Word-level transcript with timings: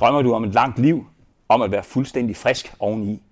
Drømmer 0.00 0.22
du 0.22 0.32
om 0.32 0.44
et 0.44 0.54
langt 0.54 0.78
liv, 0.78 1.06
om 1.48 1.62
at 1.62 1.70
være 1.70 1.82
fuldstændig 1.82 2.36
frisk 2.36 2.74
oveni, 2.78 3.22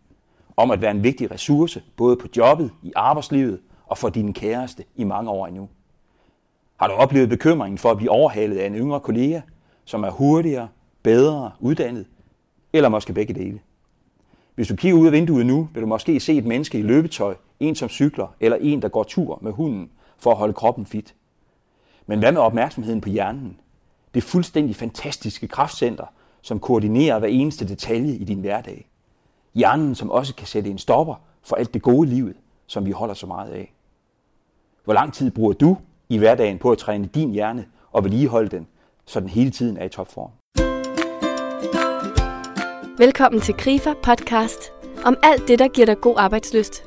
om 0.56 0.70
at 0.70 0.80
være 0.80 0.90
en 0.90 1.02
vigtig 1.02 1.30
ressource, 1.30 1.82
både 1.96 2.16
på 2.16 2.28
jobbet, 2.36 2.70
i 2.82 2.92
arbejdslivet 2.96 3.60
og 3.86 3.98
for 3.98 4.08
dine 4.08 4.32
kæreste 4.32 4.84
i 4.96 5.04
mange 5.04 5.30
år 5.30 5.46
endnu? 5.46 5.68
Har 6.76 6.86
du 6.86 6.92
oplevet 6.92 7.28
bekymringen 7.28 7.78
for 7.78 7.90
at 7.90 7.96
blive 7.96 8.10
overhalet 8.10 8.56
af 8.56 8.66
en 8.66 8.74
yngre 8.74 9.00
kollega, 9.00 9.40
som 9.84 10.04
er 10.04 10.10
hurtigere, 10.10 10.68
bedre 11.02 11.50
uddannet, 11.60 12.06
eller 12.72 12.88
måske 12.88 13.12
begge 13.12 13.34
dele? 13.34 13.60
Hvis 14.54 14.68
du 14.68 14.76
kigger 14.76 14.98
ud 14.98 15.06
af 15.06 15.12
vinduet 15.12 15.46
nu, 15.46 15.68
vil 15.74 15.82
du 15.82 15.86
måske 15.86 16.20
se 16.20 16.32
et 16.36 16.44
menneske 16.44 16.78
i 16.78 16.82
løbetøj, 16.82 17.34
en 17.60 17.74
som 17.74 17.88
cykler, 17.88 18.34
eller 18.40 18.56
en, 18.60 18.82
der 18.82 18.88
går 18.88 19.02
tur 19.04 19.38
med 19.42 19.52
hunden 19.52 19.90
for 20.18 20.30
at 20.30 20.36
holde 20.36 20.52
kroppen 20.52 20.86
fit. 20.86 21.14
Men 22.06 22.18
hvad 22.18 22.32
med 22.32 22.40
opmærksomheden 22.40 23.00
på 23.00 23.08
hjernen? 23.08 23.60
Det 24.14 24.22
fuldstændig 24.22 24.76
fantastiske 24.76 25.48
kraftcenter, 25.48 26.04
som 26.42 26.60
koordinerer 26.60 27.18
hver 27.18 27.28
eneste 27.28 27.68
detalje 27.68 28.14
i 28.14 28.24
din 28.24 28.40
hverdag. 28.40 28.88
Hjernen, 29.54 29.94
som 29.94 30.10
også 30.10 30.34
kan 30.34 30.46
sætte 30.46 30.70
en 30.70 30.78
stopper 30.78 31.14
for 31.42 31.56
alt 31.56 31.74
det 31.74 31.82
gode 31.82 32.08
livet, 32.08 32.36
som 32.66 32.86
vi 32.86 32.90
holder 32.90 33.14
så 33.14 33.26
meget 33.26 33.50
af. 33.50 33.74
Hvor 34.84 34.94
lang 34.94 35.12
tid 35.12 35.30
bruger 35.30 35.52
du 35.52 35.76
i 36.08 36.18
hverdagen 36.18 36.58
på 36.58 36.70
at 36.70 36.78
træne 36.78 37.06
din 37.06 37.30
hjerne 37.30 37.66
og 37.92 38.04
vedligeholde 38.04 38.48
den, 38.48 38.66
så 39.06 39.20
den 39.20 39.28
hele 39.28 39.50
tiden 39.50 39.76
er 39.76 39.84
i 39.84 39.88
topform? 39.88 40.30
Velkommen 42.98 43.40
til 43.40 43.54
Grifer 43.54 43.94
podcast 44.02 44.72
om 45.04 45.16
alt 45.22 45.48
det, 45.48 45.58
der 45.58 45.68
giver 45.68 45.86
dig 45.86 46.00
god 46.00 46.14
arbejdsløst. 46.18 46.84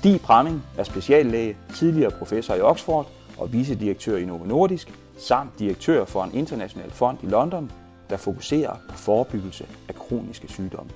Stig 0.00 0.20
Bramming 0.20 0.62
er 0.78 0.84
speciallæge, 0.84 1.56
tidligere 1.74 2.10
professor 2.10 2.54
i 2.54 2.60
Oxford 2.60 3.06
og 3.38 3.52
vicedirektør 3.52 4.16
i 4.16 4.24
Novo 4.24 4.44
Nordisk, 4.44 4.92
samt 5.18 5.58
direktør 5.58 6.04
for 6.04 6.24
en 6.24 6.34
international 6.34 6.90
fond 6.90 7.18
i 7.22 7.26
London, 7.26 7.70
der 8.10 8.16
fokuserer 8.16 8.76
på 8.88 8.96
forebyggelse 8.96 9.66
af 9.88 9.94
kroniske 9.94 10.48
sygdomme. 10.48 10.90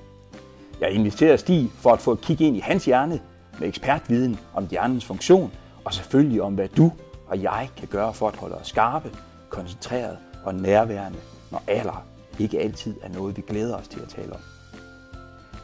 Jeg 0.80 0.90
inviterer 0.90 1.36
Stig 1.36 1.70
for 1.78 1.90
at 1.90 2.00
få 2.00 2.12
et 2.12 2.20
kig 2.20 2.40
ind 2.40 2.56
i 2.56 2.60
hans 2.60 2.84
hjerne 2.84 3.20
med 3.58 3.68
ekspertviden 3.68 4.38
om 4.54 4.66
hjernens 4.70 5.04
funktion, 5.04 5.52
og 5.84 5.94
selvfølgelig 5.94 6.42
om, 6.42 6.54
hvad 6.54 6.68
du 6.68 6.92
og 7.26 7.42
jeg 7.42 7.70
kan 7.76 7.88
gøre 7.88 8.14
for 8.14 8.28
at 8.28 8.36
holde 8.36 8.54
os 8.54 8.66
skarpe, 8.66 9.10
koncentreret 9.48 10.18
og 10.44 10.54
nærværende, 10.54 11.18
når 11.50 11.62
alder 11.66 12.04
ikke 12.38 12.60
altid 12.60 12.94
er 13.02 13.08
noget, 13.08 13.36
vi 13.36 13.42
glæder 13.48 13.76
os 13.76 13.88
til 13.88 14.00
at 14.00 14.08
tale 14.08 14.32
om. 14.32 14.40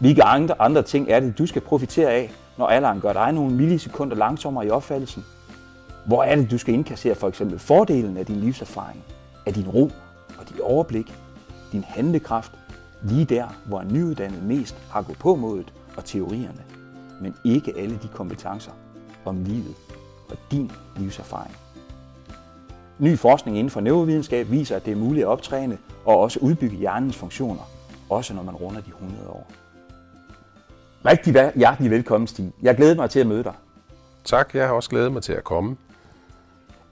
Hvilke 0.01 0.23
andre, 0.23 0.61
andre 0.61 0.83
ting 0.83 1.11
er 1.11 1.21
det, 1.21 1.39
du 1.39 1.47
skal 1.47 1.63
profitere 1.63 2.11
af, 2.11 2.33
når 2.61 2.67
alderen 2.67 3.01
gør 3.01 3.13
dig 3.13 3.33
nogle 3.33 3.55
millisekunder 3.55 4.17
langsommere 4.17 4.67
i 4.67 4.71
opfattelsen? 4.71 5.25
Hvor 6.07 6.23
er 6.25 6.37
det, 6.37 6.51
du 6.51 6.59
skal 6.59 6.75
indkassere 6.75 7.15
for 7.15 7.29
eksempel 7.29 7.59
fordelen 7.59 8.17
af 8.17 8.27
din 8.27 8.37
livserfaring, 8.37 9.05
af 9.47 9.55
din 9.55 9.69
ro 9.69 9.91
og 10.39 10.49
dit 10.49 10.61
overblik, 10.61 11.15
din 11.73 11.85
handlekraft, 11.85 12.53
lige 13.03 13.25
der, 13.25 13.47
hvor 13.67 13.81
en 13.81 13.93
nyuddannet 13.93 14.43
mest 14.43 14.77
har 14.91 15.03
gået 15.03 15.19
på 15.19 15.35
modet 15.35 15.73
og 15.97 16.05
teorierne, 16.05 16.63
men 17.21 17.35
ikke 17.45 17.75
alle 17.79 17.99
de 18.03 18.09
kompetencer 18.09 18.73
om 19.25 19.45
livet 19.45 19.75
og 20.31 20.37
din 20.51 20.71
livserfaring. 20.97 21.57
Ny 22.99 23.19
forskning 23.19 23.59
inden 23.59 23.71
for 23.71 23.81
neurovidenskab 23.81 24.51
viser, 24.51 24.77
at 24.77 24.85
det 24.85 24.93
er 24.93 24.97
muligt 24.97 25.25
at 25.25 25.29
optræne 25.29 25.79
og 26.05 26.19
også 26.19 26.39
udbygge 26.43 26.77
hjernens 26.77 27.17
funktioner, 27.17 27.71
også 28.11 28.35
når 28.35 28.43
man 28.43 28.55
runder 28.55 28.81
de 28.81 28.91
100 28.91 29.29
år. 29.29 29.47
Rigtig 31.05 31.53
hjertelig 31.57 31.91
velkommen, 31.91 32.27
Stig. 32.27 32.53
Jeg 32.63 32.77
glæder 32.77 32.95
mig 32.95 33.11
til 33.11 33.21
at 33.21 33.27
møde 33.27 33.45
dig. 33.45 33.55
Tak, 34.25 34.55
jeg 34.55 34.67
har 34.67 34.75
også 34.75 34.91
glædet 34.91 35.13
mig 35.13 35.23
til 35.23 35.33
at 35.33 35.45
komme. 35.45 35.77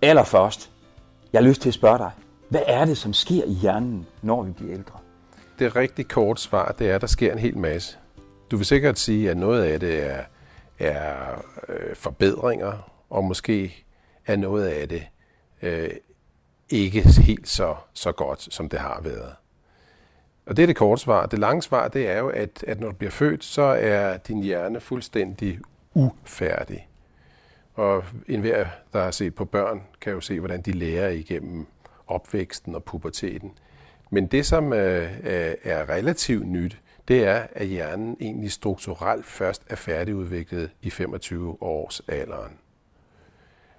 Allerførst, 0.02 0.70
jeg 1.32 1.40
har 1.40 1.48
lyst 1.48 1.62
til 1.62 1.68
at 1.68 1.74
spørge 1.74 1.98
dig, 1.98 2.10
hvad 2.48 2.62
er 2.66 2.84
det, 2.84 2.98
som 2.98 3.12
sker 3.12 3.44
i 3.44 3.52
hjernen, 3.52 4.06
når 4.22 4.42
vi 4.42 4.52
bliver 4.52 4.72
ældre? 4.72 4.98
Det 5.58 5.76
rigtig 5.76 6.08
kort 6.08 6.41
svar, 6.41 6.72
det 6.72 6.91
er, 6.91 6.94
at 6.94 7.00
der 7.00 7.06
sker 7.06 7.32
en 7.32 7.38
hel 7.38 7.58
masse. 7.58 7.98
Du 8.50 8.56
vil 8.56 8.66
sikkert 8.66 8.98
sige, 8.98 9.30
at 9.30 9.36
noget 9.36 9.64
af 9.64 9.80
det 9.80 10.06
er, 10.06 10.22
er 10.78 11.42
øh, 11.68 11.97
forbedringer, 11.97 12.91
og 13.10 13.24
måske 13.24 13.84
er 14.26 14.36
noget 14.36 14.66
af 14.66 14.88
det 14.88 15.02
øh, 15.62 15.91
ikke 16.70 17.08
helt 17.08 17.48
så, 17.48 17.74
så 17.94 18.12
godt, 18.12 18.54
som 18.54 18.68
det 18.68 18.78
har 18.78 19.00
været. 19.04 19.32
Og 20.48 20.56
det 20.56 20.62
er 20.62 20.66
det 20.66 20.76
korte 20.76 21.03
svar. 21.03 21.26
Det 21.26 21.38
lange 21.38 21.62
svar, 21.62 21.88
det 21.88 22.09
er 22.09 22.19
jo, 22.19 22.28
at, 22.28 22.64
at 22.66 22.81
når 22.81 22.88
du 22.88 22.94
bliver 22.94 23.10
født, 23.10 23.44
så 23.44 23.62
er 23.62 24.16
din 24.16 24.42
hjerne 24.42 24.81
fuldstændig 24.81 25.59
ufærdig. 25.94 26.88
Og 27.75 28.04
enhver, 28.28 28.66
der 28.92 29.03
har 29.03 29.10
set 29.10 29.34
på 29.34 29.44
børn, 29.44 29.82
kan 30.00 30.12
jo 30.12 30.20
se, 30.20 30.38
hvordan 30.38 30.62
de 30.62 30.72
lærer 30.72 31.09
igennem 31.09 31.66
opvæksten 32.06 32.75
og 32.75 32.84
puberteten. 32.84 33.53
Men 34.10 34.26
det, 34.26 34.47
som 34.47 34.72
øh, 34.72 35.10
er 35.64 35.88
relativt 35.88 36.47
nyt, 36.47 36.78
det 37.09 37.25
er, 37.25 37.47
at 37.53 37.66
hjernen 37.66 38.16
egentlig 38.20 38.53
strukturelt 38.53 39.26
først 39.26 39.62
er 39.66 39.76
færdigudviklet 39.76 40.70
i 40.82 40.91
25 40.91 41.62
års 41.62 42.00
alderen. 42.09 42.59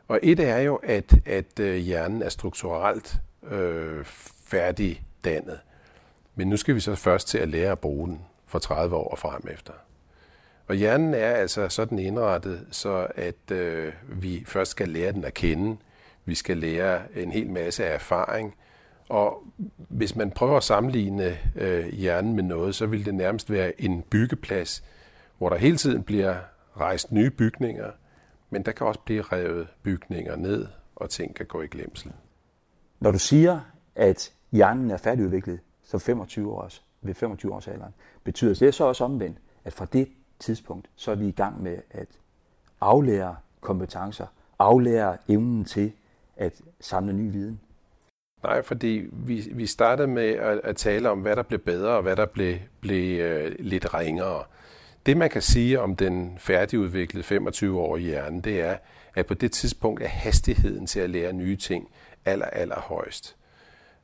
Og 0.08 0.20
et 0.24 0.40
er 0.40 0.58
jo, 0.58 0.76
at, 0.76 1.14
at 1.26 1.60
øh, 1.60 1.76
hjernen 1.76 2.22
er 2.22 2.30
strukturelt 2.30 3.20
øh, 3.52 4.06
færdigdannet. 4.46 5.60
Men 6.40 6.48
nu 6.48 6.58
skal 6.58 6.76
vi 6.76 6.80
så 6.80 6.96
først 6.96 7.28
til 7.28 7.38
at 7.38 7.50
lære 7.50 7.72
at 7.72 7.80
bruge 7.80 8.08
den 8.08 8.22
for 8.46 8.60
30 8.60 8.96
år 8.96 9.10
og 9.10 9.20
frem 9.20 9.42
efter. 9.52 9.74
Og 10.68 10.76
hjernen 10.76 11.14
er 11.14 11.32
altså 11.32 11.70
sådan 11.70 12.00
indrettet, 12.00 12.68
så 12.72 13.08
at 13.16 13.52
øh, 13.52 13.94
vi 14.08 14.44
først 14.48 14.72
skal 14.72 14.90
lære 14.90 15.12
den 15.12 15.26
at 15.26 15.34
kende. 15.34 15.78
Vi 16.26 16.36
skal 16.36 16.58
lære 16.58 17.02
en 17.16 17.32
hel 17.32 17.50
masse 17.50 17.86
af 17.86 17.94
erfaring. 17.94 18.56
Og 19.10 19.44
hvis 19.78 20.16
man 20.16 20.32
prøver 20.32 20.58
at 20.58 20.64
sammenligne 20.64 21.38
øh, 21.56 21.86
hjernen 21.86 22.36
med 22.36 22.44
noget, 22.44 22.76
så 22.76 22.86
vil 22.86 23.06
det 23.06 23.16
nærmest 23.16 23.52
være 23.52 23.82
en 23.82 24.02
byggeplads, 24.02 24.84
hvor 25.38 25.50
der 25.50 25.58
hele 25.58 25.78
tiden 25.78 26.04
bliver 26.04 26.36
rejst 26.78 27.12
nye 27.12 27.30
bygninger, 27.30 27.92
men 28.50 28.64
der 28.64 28.72
kan 28.72 28.88
også 28.88 29.00
blive 29.00 29.22
revet 29.22 29.68
bygninger 29.84 30.36
ned, 30.36 30.68
og 30.96 31.10
ting 31.10 31.36
kan 31.36 31.46
gå 31.46 31.62
i 31.62 31.68
glemsel. 31.68 32.12
Når 33.00 33.12
du 33.12 33.20
siger, 33.20 33.60
at 33.96 34.32
hjernen 34.52 34.92
er 34.92 34.98
færdigudviklet 34.98 35.60
som 35.90 36.00
25 36.00 36.54
års, 36.54 36.84
ved 37.02 37.14
25 37.14 37.54
års 37.54 37.68
alderen, 37.68 37.94
betyder 38.24 38.54
det 38.54 38.74
så 38.74 38.84
også 38.84 39.04
omvendt, 39.04 39.38
at 39.64 39.74
fra 39.74 39.86
det 39.86 40.08
tidspunkt, 40.40 40.90
så 40.96 41.12
er 41.12 41.16
vi 41.16 41.28
i 41.28 41.32
gang 41.32 41.64
med 41.64 41.78
at 41.92 42.08
aflære 42.82 43.36
kompetencer, 43.62 44.26
aflære 44.60 45.18
evnen 45.28 45.66
til 45.66 45.92
at 46.38 46.62
samle 46.80 47.14
ny 47.14 47.32
viden? 47.32 47.60
Nej, 48.44 48.62
fordi 48.62 49.10
vi, 49.12 49.48
vi 49.52 49.66
startede 49.66 50.08
med 50.08 50.30
at, 50.30 50.62
at 50.64 50.76
tale 50.76 51.10
om, 51.10 51.22
hvad 51.22 51.36
der 51.36 51.44
blev 51.44 51.60
bedre 51.60 51.96
og 51.96 52.02
hvad 52.02 52.16
der 52.16 52.26
blev, 52.26 52.58
blev 52.80 53.20
øh, 53.20 53.56
lidt 53.60 53.94
ringere. 53.94 54.44
Det 55.06 55.18
man 55.18 55.30
kan 55.30 55.42
sige 55.42 55.82
om 55.82 55.96
den 55.96 56.38
færdigudviklede 56.40 57.38
25-årige 57.38 58.06
hjerne, 58.06 58.42
det 58.42 58.62
er, 58.62 58.78
at 59.16 59.26
på 59.26 59.34
det 59.34 59.52
tidspunkt 59.52 60.02
er 60.02 60.08
hastigheden 60.08 60.88
til 60.88 61.00
at 61.00 61.10
lære 61.10 61.34
nye 61.34 61.56
ting 61.56 61.90
aller, 62.26 62.46
aller 62.46 62.80
højst. 62.80 63.39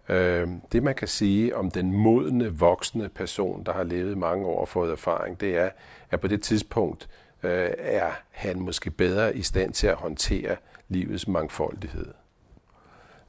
Øh, 0.10 0.48
det 0.72 0.84
man 0.84 0.96
kan 0.96 1.08
sige 1.08 1.56
om 1.56 1.72
den 1.72 1.92
modne, 1.92 2.58
voksne 2.60 3.10
person, 3.10 3.64
der 3.64 3.74
har 3.74 3.84
levet 3.84 4.18
mange 4.18 4.46
år 4.46 4.62
og 4.62 4.68
fået 4.68 4.92
erfaring, 4.92 5.40
det 5.40 5.58
er, 5.58 5.70
at 6.12 6.22
på 6.22 6.28
det 6.28 6.42
tidspunkt 6.42 7.10
øh, 7.44 7.70
er 7.78 8.12
han 8.32 8.60
måske 8.60 8.92
bedre 8.92 9.38
i 9.38 9.42
stand 9.42 9.74
til 9.74 9.88
at 9.88 9.96
håndtere 9.96 10.56
livets 10.90 11.28
mangfoldighed. 11.28 12.08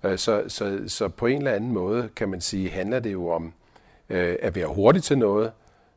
Øh, 0.04 0.18
så, 0.18 0.44
så, 0.48 0.80
så 0.86 1.08
på 1.08 1.26
en 1.26 1.38
eller 1.38 1.52
anden 1.52 1.72
måde 1.72 2.08
kan 2.16 2.28
man 2.28 2.40
sige, 2.40 2.70
handler 2.70 3.00
det 3.00 3.12
jo 3.12 3.28
om 3.28 3.52
øh, 4.10 4.36
at 4.42 4.54
være 4.54 4.66
hurtig 4.66 5.02
til 5.02 5.18
noget, 5.18 5.52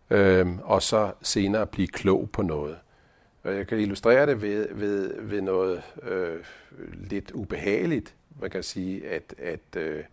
øhm, 0.09 0.59
og 0.63 0.81
så 0.81 1.11
senere 1.21 1.67
blive 1.67 1.87
klog 1.87 2.29
på 2.33 2.41
noget. 2.41 2.77
Og 3.43 3.55
jeg 3.55 3.67
kan 3.67 3.79
illustrere 3.79 4.25
det 4.25 4.41
ved, 4.41 4.67
ved, 4.71 5.21
ved 5.21 5.41
noget 5.41 5.81
øh, 6.03 6.37
lidt 6.93 7.31
ubehageligt. 7.31 8.15
Man 8.41 8.49
kan 8.49 8.63
sige, 8.63 9.07
at, 9.07 9.35
at 9.37 9.75
øh, 9.77 10.03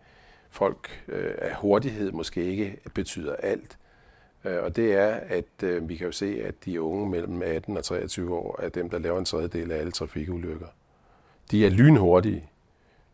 folk 0.49 1.03
øh, 1.07 1.35
af 1.37 1.55
hurtighed 1.55 2.11
måske 2.11 2.43
ikke 2.43 2.77
betyder 2.93 3.35
alt. 3.35 3.77
Øh, 4.45 4.63
og 4.63 4.75
det 4.75 4.93
er, 4.93 5.19
at 5.27 5.63
øh, 5.63 5.89
vi 5.89 5.95
kan 5.95 6.05
jo 6.05 6.11
se, 6.11 6.41
at 6.43 6.65
de 6.65 6.81
unge 6.81 7.09
mellem 7.09 7.41
18 7.41 7.77
og 7.77 7.83
23 7.83 8.35
år 8.35 8.59
er 8.61 8.69
dem, 8.69 8.89
der 8.89 8.99
laver 8.99 9.19
en 9.19 9.25
tredjedel 9.25 9.71
af 9.71 9.77
alle 9.77 9.91
trafikulykker. 9.91 10.67
De 11.51 11.65
er 11.65 11.69
lynhurtige, 11.69 12.49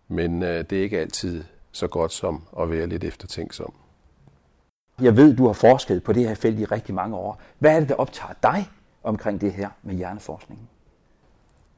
men 0.07 0.43
øh, 0.43 0.63
det 0.69 0.77
er 0.77 0.83
ikke 0.83 0.99
altid 0.99 1.43
så 1.71 1.87
godt 1.87 2.11
som 2.11 2.43
at 2.59 2.71
være 2.71 2.87
lidt 2.87 3.03
eftertænksom. 3.03 3.73
Jeg 5.01 5.17
ved, 5.17 5.35
du 5.35 5.45
har 5.45 5.53
forsket 5.53 6.03
på 6.03 6.13
det 6.13 6.27
her 6.27 6.35
felt 6.35 6.59
i 6.59 6.65
rigtig 6.65 6.95
mange 6.95 7.15
år. 7.15 7.41
Hvad 7.59 7.75
er 7.75 7.79
det, 7.79 7.89
der 7.89 7.95
optager 7.95 8.33
dig 8.43 8.69
omkring 9.03 9.41
det 9.41 9.53
her 9.53 9.69
med 9.83 9.95
hjerneforskningen? 9.95 10.69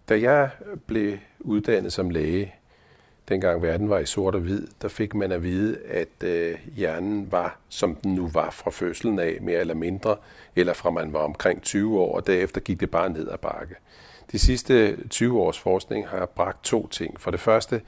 Da 0.09 0.19
jeg 0.19 0.49
blev 0.85 1.17
uddannet 1.39 1.93
som 1.93 2.09
læge, 2.09 2.55
dengang 3.29 3.61
verden 3.61 3.89
var 3.89 3.99
i 3.99 4.05
sort 4.05 4.35
og 4.35 4.41
hvid, 4.41 4.67
der 4.81 4.87
fik 4.87 5.15
man 5.15 5.31
at 5.31 5.43
vide, 5.43 5.77
at 5.87 6.23
øh, 6.23 6.57
hjernen 6.75 7.31
var, 7.31 7.57
som 7.69 7.95
den 7.95 8.15
nu 8.15 8.27
var 8.27 8.49
fra 8.49 8.71
fødslen 8.71 9.19
af, 9.19 9.37
mere 9.41 9.59
eller 9.59 9.73
mindre, 9.73 10.15
eller 10.55 10.73
fra 10.73 10.89
man 10.89 11.13
var 11.13 11.19
omkring 11.19 11.61
20 11.61 11.99
år, 11.99 12.15
og 12.15 12.27
derefter 12.27 12.61
gik 12.61 12.79
det 12.79 12.91
bare 12.91 13.09
ned 13.09 13.29
ad 13.29 13.37
bakke. 13.37 13.75
De 14.31 14.39
sidste 14.39 14.97
20 15.09 15.41
års 15.41 15.59
forskning 15.59 16.07
har 16.07 16.25
bragt 16.25 16.63
to 16.63 16.87
ting. 16.87 17.21
For 17.21 17.31
det 17.31 17.39
første, 17.39 17.81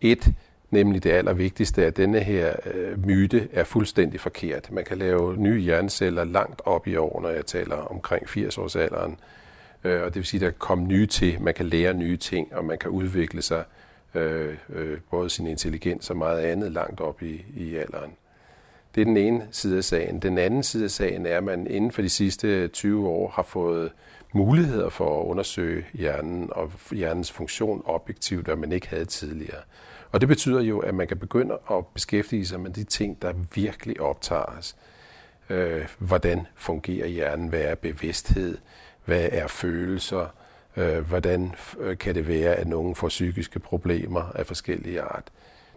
et, 0.00 0.32
nemlig 0.70 1.04
det 1.04 1.10
allervigtigste, 1.10 1.86
at 1.86 1.96
denne 1.96 2.20
her 2.20 2.52
øh, 2.74 3.06
myte 3.06 3.48
er 3.52 3.64
fuldstændig 3.64 4.20
forkert. 4.20 4.72
Man 4.72 4.84
kan 4.84 4.98
lave 4.98 5.36
nye 5.36 5.60
hjerneceller 5.60 6.24
langt 6.24 6.62
op 6.64 6.86
i 6.86 6.96
år, 6.96 7.20
når 7.20 7.28
jeg 7.28 7.46
taler 7.46 7.76
omkring 7.76 8.28
80 8.28 8.58
års 8.58 8.76
alderen. 8.76 9.18
Øh, 9.84 10.02
og 10.02 10.06
det 10.06 10.16
vil 10.16 10.24
sige, 10.24 10.46
at 10.46 10.52
der 10.52 10.58
kommer 10.58 10.86
nye 10.86 11.06
til, 11.06 11.40
man 11.40 11.54
kan 11.54 11.66
lære 11.66 11.94
nye 11.94 12.16
ting, 12.16 12.54
og 12.54 12.64
man 12.64 12.78
kan 12.78 12.90
udvikle 12.90 13.42
sig 13.42 13.64
øh, 14.14 14.56
øh, 14.68 14.98
både 15.10 15.30
sin 15.30 15.46
intelligens 15.46 16.10
og 16.10 16.16
meget 16.16 16.40
andet 16.40 16.72
langt 16.72 17.00
op 17.00 17.22
i, 17.22 17.44
i 17.56 17.76
alderen. 17.76 18.12
Det 18.94 19.00
er 19.00 19.04
den 19.04 19.16
ene 19.16 19.48
side 19.50 19.76
af 19.76 19.84
sagen. 19.84 20.18
Den 20.18 20.38
anden 20.38 20.62
side 20.62 20.84
af 20.84 20.90
sagen 20.90 21.26
er, 21.26 21.36
at 21.36 21.44
man 21.44 21.66
inden 21.66 21.92
for 21.92 22.02
de 22.02 22.08
sidste 22.08 22.68
20 22.68 23.08
år 23.08 23.28
har 23.28 23.42
fået 23.42 23.92
muligheder 24.32 24.88
for 24.88 25.20
at 25.20 25.26
undersøge 25.26 25.86
hjernen 25.94 26.48
og 26.52 26.72
hjernens 26.92 27.32
funktion 27.32 27.82
objektivt, 27.84 28.44
hvad 28.44 28.56
man 28.56 28.72
ikke 28.72 28.88
havde 28.88 29.04
tidligere. 29.04 29.60
Og 30.12 30.20
det 30.20 30.28
betyder 30.28 30.60
jo, 30.60 30.78
at 30.78 30.94
man 30.94 31.06
kan 31.06 31.16
begynde 31.16 31.58
at 31.70 31.86
beskæftige 31.86 32.46
sig 32.46 32.60
med 32.60 32.70
de 32.70 32.84
ting, 32.84 33.22
der 33.22 33.32
virkelig 33.54 34.00
optager 34.00 34.58
os. 34.58 34.76
Øh, 35.50 35.88
hvordan 35.98 36.46
fungerer 36.54 37.06
hjernen? 37.06 37.48
Hvad 37.48 37.60
er 37.60 37.74
bevidsthed? 37.74 38.58
Hvad 39.04 39.28
er 39.32 39.46
følelser? 39.46 40.26
Øh, 40.76 40.98
hvordan 40.98 41.54
øh, 41.78 41.98
kan 41.98 42.14
det 42.14 42.28
være, 42.28 42.54
at 42.54 42.66
nogen 42.66 42.94
får 42.94 43.08
psykiske 43.08 43.58
problemer 43.58 44.22
af 44.34 44.46
forskellige 44.46 45.02
art? 45.02 45.24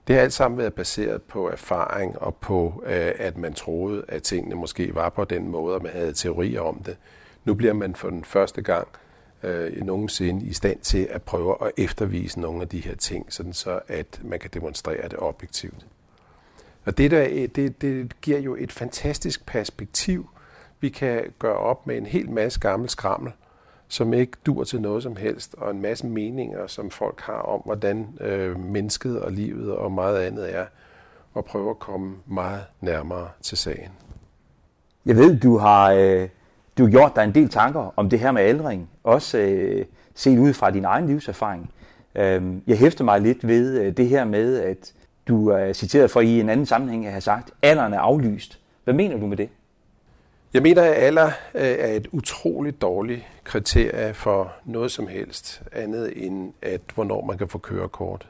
Det 0.08 0.16
har 0.16 0.24
alt 0.24 0.34
sammen 0.34 0.58
været 0.58 0.74
baseret 0.74 1.22
på 1.22 1.50
erfaring 1.50 2.20
og 2.20 2.36
på, 2.36 2.84
øh, 2.86 3.12
at 3.18 3.38
man 3.38 3.54
troede, 3.54 4.06
at 4.08 4.24
tingene 4.24 4.56
måske 4.56 4.96
var 4.96 5.10
på 5.10 5.24
den 5.24 5.48
måde, 5.48 5.76
og 5.76 5.84
man 5.84 5.92
havde 5.92 6.14
teorier 6.14 6.62
om 6.62 6.84
det. 6.86 6.98
Nu 7.46 7.54
bliver 7.54 7.74
man 7.74 7.96
for 7.96 8.10
den 8.10 8.24
første 8.24 8.62
gang 8.62 8.88
øh, 9.44 9.86
nogensinde 9.86 10.46
i 10.46 10.54
stand 10.54 10.80
til 10.80 11.08
at 11.12 11.22
prøve 11.22 11.56
at 11.66 11.72
eftervise 11.78 12.40
nogle 12.40 12.62
af 12.62 12.68
de 12.68 12.80
her 12.80 12.96
ting, 12.96 13.34
sådan 13.34 13.54
så 13.54 13.80
at 13.88 14.20
man 14.24 14.40
kan 14.40 14.50
demonstrere 14.54 15.10
det 15.10 15.20
objektivt. 15.20 15.86
Og 16.86 16.98
det, 16.98 17.12
der, 17.12 17.28
øh, 17.30 17.48
det, 17.56 17.82
det 17.82 18.22
giver 18.22 18.40
jo 18.40 18.56
et 18.56 18.72
fantastisk 18.72 19.46
perspektiv. 19.46 20.30
Vi 20.80 20.90
kan 20.90 21.34
gøre 21.40 21.58
op 21.58 21.88
med 21.88 21.98
en 21.98 22.06
hel 22.06 22.30
masse 22.30 22.60
gammel 22.60 22.90
skrammel, 22.90 23.32
som 23.88 24.14
ikke 24.14 24.38
dur 24.46 24.64
til 24.64 24.82
noget 24.82 25.04
som 25.04 25.16
helst, 25.16 25.56
og 25.58 25.72
en 25.72 25.82
masse 25.82 26.08
meninger, 26.08 26.68
som 26.68 26.90
folk 26.90 27.22
har 27.22 27.40
om, 27.40 27.62
hvordan 27.66 28.08
øh, 28.22 28.60
mennesket 28.60 29.20
og 29.20 29.32
livet 29.32 29.72
og 29.72 29.92
meget 29.92 30.18
andet 30.18 30.56
er, 30.56 30.66
og 31.34 31.46
prøve 31.46 31.70
at 31.70 31.80
komme 31.80 32.16
meget 32.26 32.62
nærmere 32.82 33.28
til 33.42 33.58
sagen. 33.58 33.92
Jeg 35.06 35.16
ved, 35.16 35.40
du 35.40 35.58
har, 35.58 35.92
øh, 35.92 36.28
du 36.78 36.84
har 36.84 36.92
gjort 36.92 37.16
dig 37.16 37.24
en 37.24 37.36
del 37.36 37.50
tanker 37.50 37.94
om 37.96 38.10
det 38.10 38.20
her 38.20 38.32
med 38.32 38.42
aldring, 38.42 38.90
også 39.04 39.38
øh, 39.38 39.86
set 40.16 40.40
ud 40.40 40.54
fra 40.54 40.72
din 40.72 40.86
egen 40.86 41.08
livserfaring. 41.08 41.72
Øh, 42.16 42.44
jeg 42.68 42.78
hæfter 42.78 43.04
mig 43.04 43.22
lidt 43.22 43.48
ved 43.48 43.82
øh, 43.82 43.98
det 43.98 44.10
her 44.10 44.26
med, 44.26 44.60
at 44.60 44.94
du 45.28 45.48
er 45.48 45.74
citeret 45.74 46.12
for 46.12 46.22
i 46.22 46.40
en 46.40 46.50
anden 46.50 46.66
sammenhæng 46.66 47.06
at 47.06 47.12
have 47.12 47.22
sagt, 47.22 47.52
alderen 47.62 47.94
er 47.94 48.00
aflyst. 48.00 48.60
Hvad 48.84 48.94
mener 48.94 49.18
du 49.18 49.28
med 49.28 49.38
det? 49.38 49.50
Jeg 50.58 50.64
mener, 50.64 50.82
at 50.82 50.94
alder 50.94 51.32
øh, 51.56 51.62
er 51.62 51.88
et 51.88 52.08
utroligt 52.12 52.82
dårligt 52.82 53.22
kriterie 53.44 54.14
for 54.14 54.54
noget 54.66 54.92
som 54.92 55.08
helst 55.08 55.62
andet 55.72 56.26
end, 56.26 56.54
at 56.62 56.82
hvornår 56.96 57.26
man 57.26 57.38
kan 57.38 57.48
få 57.48 57.58
kørekort. 57.58 58.30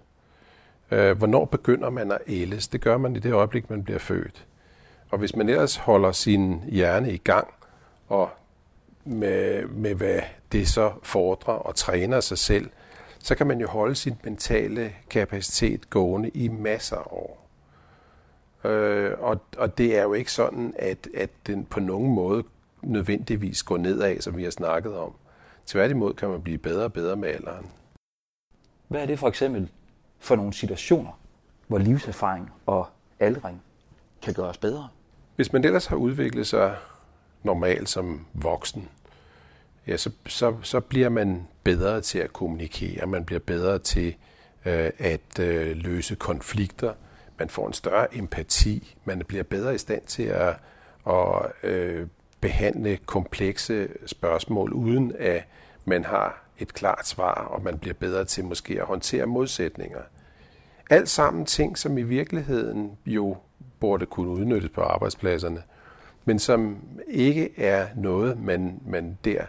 Øh, 0.92 1.18
hvornår 1.18 1.46
begynder 1.46 1.90
man 1.90 2.12
at 2.12 2.18
ældes? 2.28 2.68
Det 2.68 2.82
gør 2.82 2.98
man 2.98 3.16
i 3.16 3.20
det 3.20 3.34
øjeblik, 3.34 3.70
man 3.70 3.84
bliver 3.84 4.00
født. 4.00 4.46
Og 5.10 5.18
hvis 5.18 5.36
man 5.36 5.50
ellers 5.50 5.76
holder 5.76 6.12
sin 6.12 6.62
hjerne 6.68 7.14
i 7.14 7.18
gang, 7.18 7.48
og 8.08 8.30
med, 9.06 9.66
med 9.66 9.96
hvad 9.96 10.20
det 10.52 10.68
så 10.68 10.92
fordrer 11.04 11.54
og 11.54 11.76
træner 11.76 12.20
sig 12.20 12.38
selv, 12.38 12.70
så 13.20 13.36
kan 13.36 13.48
man 13.48 13.62
jo 13.62 13.68
holde 13.68 13.96
sin 13.96 14.16
mentale 14.24 14.94
kapacitet 15.10 15.90
gående 15.90 16.30
i 16.30 16.48
masser 16.48 16.96
af 16.96 17.08
år. 17.12 17.47
Øh, 18.64 19.12
og, 19.20 19.42
og 19.58 19.78
det 19.78 19.98
er 19.98 20.04
jo 20.04 20.14
ikke 20.14 20.32
sådan, 20.32 20.74
at, 20.80 21.08
at 21.14 21.30
den 21.48 21.66
på 21.66 21.80
nogen 21.80 22.14
måde 22.14 22.44
nødvendigvis 22.82 23.64
går 23.64 23.78
nedad, 23.78 24.22
som 24.22 24.38
vi 24.38 24.44
har 24.44 24.52
snakket 24.52 24.98
om. 24.98 25.14
Tværtimod 25.66 26.14
kan 26.14 26.30
man 26.30 26.42
blive 26.42 26.58
bedre 26.58 26.84
og 26.84 26.94
bedre 26.94 27.16
med 27.16 27.30
alderen. 27.30 27.66
Hvad 28.88 29.02
er 29.02 29.06
det 29.06 29.20
for 29.20 29.28
eksempel 29.28 29.70
for 30.20 30.36
nogle 30.36 30.54
situationer, 30.54 31.20
hvor 31.68 31.78
livserfaring 31.78 32.52
og 32.66 32.88
aldring 33.20 33.62
kan 34.22 34.34
gøres 34.34 34.58
bedre? 34.58 34.88
Hvis 35.36 35.54
man 35.54 35.64
ellers 35.64 35.86
har 35.86 35.96
udviklet 35.96 36.48
sig 36.48 36.76
normalt 37.44 37.90
som 37.90 38.26
voksen, 38.34 38.90
ja, 39.88 39.98
så, 39.98 40.12
så, 40.28 40.56
så 40.62 40.80
bliver 40.80 41.10
man 41.10 41.48
bedre 41.64 42.02
til 42.02 42.20
at 42.20 42.34
kommunikere, 42.34 43.08
man 43.08 43.26
bliver 43.26 43.40
bedre 43.40 43.80
til 43.80 44.16
øh, 44.66 44.90
at 44.98 45.40
øh, 45.40 45.78
løse 45.78 46.16
konflikter, 46.16 46.94
man 47.40 47.50
får 47.50 47.68
en 47.68 47.74
større 47.74 48.18
empati, 48.18 48.96
man 49.06 49.24
bliver 49.28 49.44
bedre 49.44 49.76
i 49.76 49.78
stand 49.78 50.02
til 50.02 50.24
at, 50.24 50.56
at 51.08 51.52
øh, 51.64 52.08
behandle 52.42 52.98
komplekse 53.06 53.88
spørgsmål, 54.06 54.74
uden 54.74 55.14
at 55.20 55.44
man 55.86 56.06
har 56.06 56.44
et 56.60 56.74
klart 56.74 57.08
svar, 57.08 57.34
og 57.34 57.64
man 57.64 57.78
bliver 57.78 57.94
bedre 57.94 58.26
til 58.26 58.46
måske 58.46 58.82
at 58.82 58.86
håndtere 58.88 59.26
modsætninger. 59.26 60.02
Alt 60.90 61.10
sammen 61.10 61.46
ting, 61.46 61.78
som 61.78 61.98
i 61.98 62.04
virkeligheden 62.04 62.98
jo 63.06 63.38
burde 63.80 64.06
kunne 64.06 64.30
udnyttes 64.30 64.70
på 64.70 64.82
arbejdspladserne, 64.82 65.64
men 66.26 66.40
som 66.40 66.78
ikke 67.08 67.60
er 67.60 67.88
noget, 67.96 68.40
man, 68.40 68.82
man 68.86 69.18
der 69.26 69.46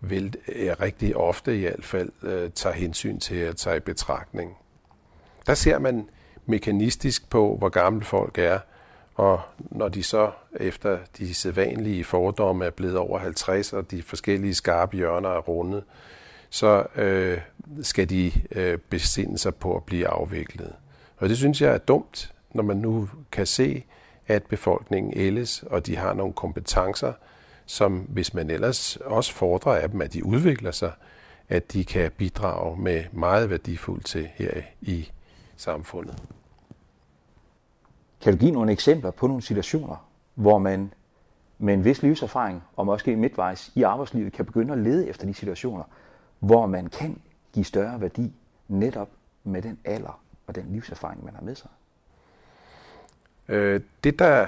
vil 0.00 0.36
er 0.48 0.80
rigtig 0.80 1.16
ofte 1.16 1.58
i 1.58 1.60
hvert 1.60 1.84
fald 1.84 2.10
øh, 2.22 2.50
tager 2.50 2.74
hensyn 2.74 3.18
til 3.18 3.36
at 3.36 3.56
tage 3.56 3.76
i 3.76 3.80
betragtning. 3.80 4.56
Der 5.46 5.54
ser 5.54 5.78
man 5.78 6.08
mekanistisk 6.46 7.30
på, 7.30 7.56
hvor 7.58 7.68
gamle 7.68 8.04
folk 8.04 8.38
er, 8.38 8.58
og 9.14 9.40
når 9.58 9.88
de 9.88 10.02
så 10.02 10.30
efter 10.60 10.98
de 11.18 11.34
sædvanlige 11.34 12.04
fordomme 12.04 12.64
er 12.64 12.70
blevet 12.70 12.96
over 12.96 13.18
50, 13.18 13.72
og 13.72 13.90
de 13.90 14.02
forskellige 14.02 14.54
skarpe 14.54 14.96
hjørner 14.96 15.28
er 15.28 15.38
rundet, 15.40 15.84
så 16.50 16.86
øh, 16.96 17.40
skal 17.82 18.10
de 18.10 18.32
øh, 18.52 18.78
besinde 18.78 19.38
sig 19.38 19.54
på 19.54 19.76
at 19.76 19.84
blive 19.84 20.08
afviklet. 20.08 20.72
Og 21.18 21.28
det 21.28 21.36
synes 21.36 21.60
jeg 21.60 21.74
er 21.74 21.78
dumt, 21.78 22.32
når 22.54 22.62
man 22.62 22.76
nu 22.76 23.08
kan 23.32 23.46
se, 23.46 23.84
at 24.26 24.42
befolkningen 24.42 25.12
ældes, 25.16 25.62
og 25.62 25.86
de 25.86 25.96
har 25.96 26.14
nogle 26.14 26.32
kompetencer, 26.32 27.12
som 27.66 27.98
hvis 27.98 28.34
man 28.34 28.50
ellers 28.50 28.96
også 28.96 29.32
fordrer 29.32 29.72
af 29.72 29.90
dem, 29.90 30.00
at 30.00 30.12
de 30.12 30.24
udvikler 30.24 30.70
sig, 30.70 30.92
at 31.48 31.72
de 31.72 31.84
kan 31.84 32.10
bidrage 32.10 32.80
med 32.80 33.04
meget 33.12 33.50
værdifuldt 33.50 34.06
til 34.06 34.28
her 34.34 34.50
i 34.80 35.10
samfundet. 35.56 36.22
Kan 38.20 38.32
du 38.32 38.38
give 38.38 38.50
nogle 38.50 38.72
eksempler 38.72 39.10
på 39.10 39.26
nogle 39.26 39.42
situationer, 39.42 40.08
hvor 40.34 40.58
man 40.58 40.92
med 41.58 41.74
en 41.74 41.84
vis 41.84 42.02
livserfaring, 42.02 42.62
og 42.76 42.86
måske 42.86 43.16
midtvejs 43.16 43.72
i 43.74 43.82
arbejdslivet, 43.82 44.32
kan 44.32 44.44
begynde 44.44 44.72
at 44.72 44.78
lede 44.78 45.08
efter 45.08 45.26
de 45.26 45.34
situationer, 45.34 45.84
hvor 46.38 46.66
man 46.66 46.86
kan 46.86 47.20
give 47.52 47.64
større 47.64 48.00
værdi 48.00 48.32
netop 48.68 49.08
med 49.44 49.62
den 49.62 49.78
alder 49.84 50.20
og 50.46 50.54
den 50.54 50.66
livserfaring, 50.68 51.24
man 51.24 51.34
har 51.34 51.42
med 51.42 51.54
sig? 51.54 51.70
Øh, 53.48 53.80
det 54.04 54.18
der, 54.18 54.46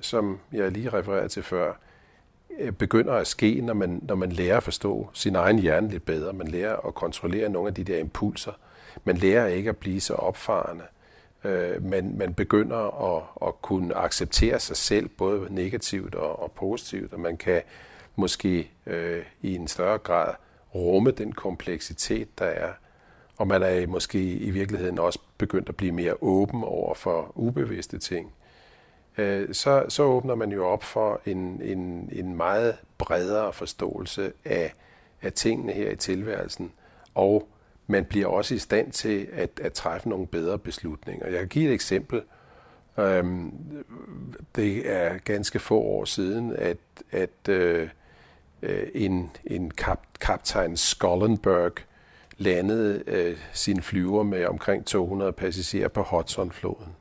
som 0.00 0.38
jeg 0.52 0.72
lige 0.72 0.88
refererede 0.88 1.28
til 1.28 1.42
før, 1.42 1.72
øh, 2.58 2.72
begynder 2.72 3.12
at 3.12 3.26
ske, 3.26 3.60
når 3.60 3.74
man, 3.74 4.00
når 4.02 4.14
man 4.14 4.32
lærer 4.32 4.56
at 4.56 4.62
forstå 4.62 5.10
sin 5.12 5.36
egen 5.36 5.58
hjerne 5.58 5.88
lidt 5.88 6.04
bedre. 6.04 6.32
Man 6.32 6.48
lærer 6.48 6.76
at 6.86 6.94
kontrollere 6.94 7.48
nogle 7.48 7.68
af 7.68 7.74
de 7.74 7.84
der 7.84 7.98
impulser. 7.98 8.52
Man 9.04 9.16
lærer 9.16 9.46
ikke 9.46 9.68
at 9.68 9.76
blive 9.76 10.00
så 10.00 10.14
opfarende. 10.14 10.84
Øh, 11.44 11.84
man, 11.84 12.14
man 12.18 12.34
begynder 12.34 13.16
at, 13.16 13.22
at 13.48 13.62
kunne 13.62 13.94
acceptere 13.94 14.60
sig 14.60 14.76
selv, 14.76 15.08
både 15.08 15.54
negativt 15.54 16.14
og, 16.14 16.42
og 16.42 16.52
positivt, 16.52 17.12
og 17.12 17.20
man 17.20 17.36
kan 17.36 17.62
måske 18.16 18.70
øh, 18.86 19.22
i 19.42 19.54
en 19.54 19.68
større 19.68 19.98
grad 19.98 20.34
rumme 20.74 21.10
den 21.10 21.32
kompleksitet, 21.32 22.38
der 22.38 22.44
er. 22.44 22.72
Og 23.36 23.46
man 23.46 23.62
er 23.62 23.86
måske 23.86 24.32
i 24.32 24.50
virkeligheden 24.50 24.98
også 24.98 25.18
begyndt 25.38 25.68
at 25.68 25.76
blive 25.76 25.92
mere 25.92 26.14
åben 26.20 26.64
over 26.64 26.94
for 26.94 27.32
ubevidste 27.34 27.98
ting. 27.98 28.32
Øh, 29.18 29.54
så, 29.54 29.84
så 29.88 30.02
åbner 30.02 30.34
man 30.34 30.52
jo 30.52 30.66
op 30.66 30.84
for 30.84 31.20
en, 31.26 31.60
en, 31.62 32.08
en 32.12 32.36
meget 32.36 32.76
bredere 32.98 33.52
forståelse 33.52 34.32
af, 34.44 34.74
af 35.22 35.32
tingene 35.32 35.72
her 35.72 35.90
i 35.90 35.96
tilværelsen, 35.96 36.72
og 37.14 37.48
man 37.90 38.04
bliver 38.04 38.26
også 38.26 38.54
i 38.54 38.58
stand 38.58 38.92
til 38.92 39.28
at, 39.32 39.50
at 39.62 39.72
træffe 39.72 40.08
nogle 40.08 40.26
bedre 40.26 40.58
beslutninger. 40.58 41.26
Jeg 41.26 41.38
kan 41.38 41.48
give 41.48 41.68
et 41.68 41.74
eksempel. 41.74 42.22
Øhm, 42.98 43.52
det 44.56 44.92
er 44.92 45.18
ganske 45.18 45.58
få 45.58 45.78
år 45.78 46.04
siden, 46.04 46.56
at, 46.56 46.78
at 47.10 47.48
øh, 47.48 47.88
en, 48.94 49.30
en 49.44 49.70
kap, 49.70 50.00
kaptajn 50.20 50.76
Skollenberg 50.76 51.72
landede 52.38 53.02
øh, 53.06 53.36
sin 53.52 53.82
flyver 53.82 54.22
med 54.22 54.44
omkring 54.44 54.86
200 54.86 55.32
passagerer 55.32 55.88
på 55.88 56.02
Hudsonfloden. 56.02 56.96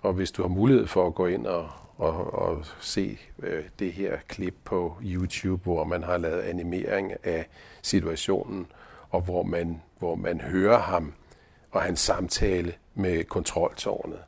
Og 0.00 0.12
hvis 0.12 0.30
du 0.30 0.42
har 0.42 0.48
mulighed 0.48 0.86
for 0.86 1.06
at 1.06 1.14
gå 1.14 1.26
ind 1.26 1.46
og, 1.46 1.68
og, 1.96 2.34
og 2.34 2.64
se 2.80 3.18
øh, 3.42 3.64
det 3.78 3.92
her 3.92 4.16
klip 4.28 4.54
på 4.64 4.96
YouTube, 5.02 5.62
hvor 5.62 5.84
man 5.84 6.02
har 6.02 6.16
lavet 6.16 6.40
animering 6.40 7.12
af 7.24 7.46
situationen, 7.82 8.66
og 9.12 9.20
hvor 9.20 9.42
man, 9.42 9.82
hvor 9.98 10.14
man 10.14 10.40
hører 10.40 10.78
ham 10.78 11.12
og 11.70 11.82
hans 11.82 12.00
samtale 12.00 12.74
med 12.94 13.24
kontroltårnet, 13.24 14.18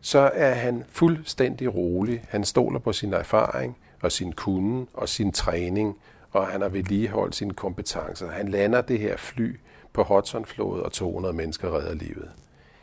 så 0.00 0.30
er 0.34 0.54
han 0.54 0.84
fuldstændig 0.88 1.74
rolig. 1.74 2.24
Han 2.28 2.44
stoler 2.44 2.78
på 2.78 2.92
sin 2.92 3.12
erfaring 3.12 3.76
og 4.02 4.12
sin 4.12 4.32
kunde 4.32 4.86
og 4.94 5.08
sin 5.08 5.32
træning, 5.32 5.98
og 6.30 6.46
han 6.46 6.60
har 6.60 6.68
vedligeholdt 6.68 7.34
sine 7.34 7.54
kompetencer. 7.54 8.30
Han 8.30 8.48
lander 8.48 8.80
det 8.80 8.98
her 8.98 9.16
fly 9.16 9.56
på 9.92 10.02
Hudsonflodet, 10.02 10.82
og 10.82 10.92
200 10.92 11.34
mennesker 11.34 11.76
redder 11.76 11.94
livet. 11.94 12.30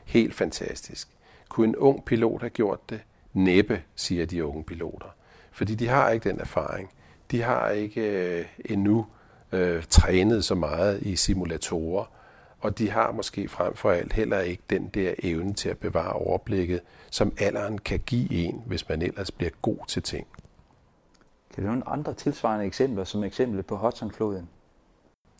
Helt 0.05 0.33
fantastisk. 0.33 1.07
Kunne 1.49 1.67
en 1.67 1.75
ung 1.75 2.05
pilot 2.05 2.41
have 2.41 2.49
gjort 2.49 2.89
det? 2.89 2.99
Næppe, 3.33 3.81
siger 3.95 4.25
de 4.25 4.45
unge 4.45 4.63
piloter. 4.63 5.15
Fordi 5.51 5.75
de 5.75 5.87
har 5.87 6.09
ikke 6.09 6.29
den 6.29 6.39
erfaring. 6.39 6.89
De 7.31 7.41
har 7.41 7.69
ikke 7.69 8.01
øh, 8.01 8.45
endnu 8.65 9.05
øh, 9.51 9.83
trænet 9.89 10.45
så 10.45 10.55
meget 10.55 11.01
i 11.01 11.15
simulatorer, 11.15 12.05
og 12.59 12.77
de 12.77 12.89
har 12.89 13.11
måske 13.11 13.47
frem 13.47 13.75
for 13.75 13.91
alt 13.91 14.13
heller 14.13 14.39
ikke 14.39 14.63
den 14.69 14.87
der 14.87 15.13
evne 15.19 15.53
til 15.53 15.69
at 15.69 15.77
bevare 15.77 16.13
overblikket, 16.13 16.81
som 17.11 17.33
alderen 17.39 17.77
kan 17.77 17.99
give 18.05 18.31
en, 18.31 18.61
hvis 18.65 18.89
man 18.89 19.01
ellers 19.01 19.31
bliver 19.31 19.51
god 19.61 19.77
til 19.87 20.03
ting. 20.03 20.27
Kan 21.53 21.63
du 21.63 21.69
nogle 21.69 21.89
andre 21.89 22.13
tilsvarende 22.13 22.65
eksempler, 22.65 23.03
som 23.03 23.23
eksemplet 23.23 23.65
på 23.65 23.77
Hudsonfloden? 23.77 24.49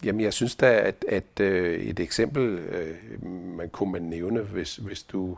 Jamen, 0.03 0.21
jeg 0.21 0.33
synes 0.33 0.55
da, 0.55 0.79
at, 0.79 1.05
at 1.09 1.39
øh, 1.39 1.79
et 1.79 1.99
eksempel, 1.99 2.57
øh, 2.57 3.25
man 3.57 3.69
kunne 3.69 3.91
man 3.91 4.01
nævne, 4.01 4.41
hvis, 4.41 4.75
hvis 4.75 5.03
du, 5.03 5.37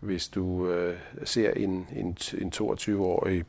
hvis 0.00 0.28
du 0.28 0.70
øh, 0.70 0.98
ser 1.24 1.50
en, 1.50 1.88
en, 1.96 2.16
en 2.40 2.52
22-årig 2.54 3.44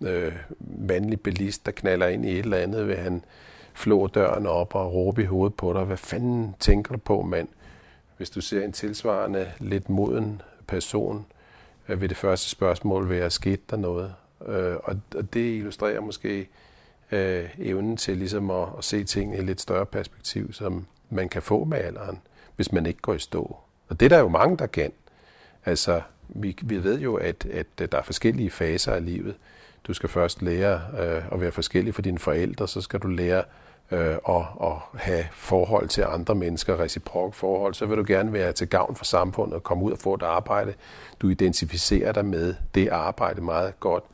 øh, 0.00 0.32
mandlig 0.60 1.20
bilist, 1.20 1.66
der 1.66 1.72
knaller 1.72 2.06
ind 2.06 2.24
i 2.24 2.32
et 2.32 2.38
eller 2.38 2.56
andet, 2.56 2.88
vil 2.88 2.96
han 2.96 3.24
flå 3.74 4.06
døren 4.06 4.46
op 4.46 4.74
og 4.74 4.94
råbe 4.94 5.22
i 5.22 5.26
hovedet 5.26 5.54
på 5.54 5.72
dig. 5.72 5.84
Hvad 5.84 5.96
fanden 5.96 6.54
tænker 6.60 6.92
du 6.92 6.98
på, 6.98 7.22
mand? 7.22 7.48
Hvis 8.16 8.30
du 8.30 8.40
ser 8.40 8.64
en 8.64 8.72
tilsvarende 8.72 9.52
lidt 9.58 9.88
moden 9.88 10.42
person, 10.66 11.26
øh, 11.88 12.00
vil 12.00 12.08
det 12.08 12.16
første 12.16 12.50
spørgsmål 12.50 13.08
være, 13.08 13.30
sket 13.30 13.70
der 13.70 13.76
noget? 13.76 14.14
Øh, 14.46 14.76
og, 14.84 15.00
og 15.16 15.34
det 15.34 15.56
illustrerer 15.56 16.00
måske 16.00 16.48
øh, 17.12 17.48
evnen 17.58 17.96
til 17.96 18.16
ligesom 18.16 18.50
at, 18.50 18.68
at 18.78 18.84
se 18.84 19.04
tingene 19.04 19.36
i 19.36 19.40
et 19.40 19.46
lidt 19.46 19.60
større 19.60 19.86
perspektiv, 19.86 20.52
som 20.52 20.86
man 21.10 21.28
kan 21.28 21.42
få 21.42 21.64
med 21.64 21.78
alderen, 21.78 22.20
hvis 22.56 22.72
man 22.72 22.86
ikke 22.86 23.00
går 23.00 23.14
i 23.14 23.18
stå. 23.18 23.56
Og 23.88 24.00
det 24.00 24.06
er 24.06 24.10
der 24.16 24.18
jo 24.18 24.28
mange, 24.28 24.56
der 24.56 24.66
kan. 24.66 24.92
Altså, 25.64 26.00
vi, 26.28 26.56
vi 26.62 26.84
ved 26.84 27.00
jo, 27.00 27.14
at, 27.14 27.46
at 27.46 27.92
der 27.92 27.98
er 27.98 28.02
forskellige 28.02 28.50
faser 28.50 28.92
af 28.92 29.04
livet. 29.04 29.34
Du 29.86 29.94
skal 29.94 30.08
først 30.08 30.42
lære 30.42 30.80
øh, 31.00 31.32
at 31.32 31.40
være 31.40 31.52
forskellig 31.52 31.94
for 31.94 32.02
dine 32.02 32.18
forældre, 32.18 32.68
så 32.68 32.80
skal 32.80 33.00
du 33.00 33.08
lære 33.08 33.42
øh, 33.90 34.16
og, 34.24 34.46
at 34.62 35.00
have 35.00 35.24
forhold 35.32 35.88
til 35.88 36.04
andre 36.08 36.34
mennesker, 36.34 36.80
reciprok 36.80 37.34
forhold, 37.34 37.74
så 37.74 37.86
vil 37.86 37.98
du 37.98 38.04
gerne 38.06 38.32
være 38.32 38.52
til 38.52 38.68
gavn 38.68 38.96
for 38.96 39.04
samfundet 39.04 39.54
og 39.54 39.62
komme 39.62 39.84
ud 39.84 39.92
og 39.92 39.98
få 39.98 40.14
et 40.14 40.22
arbejde. 40.22 40.74
Du 41.22 41.28
identificerer 41.28 42.12
dig 42.12 42.24
med 42.24 42.54
det 42.74 42.88
arbejde 42.88 43.40
meget 43.40 43.80
godt. 43.80 44.04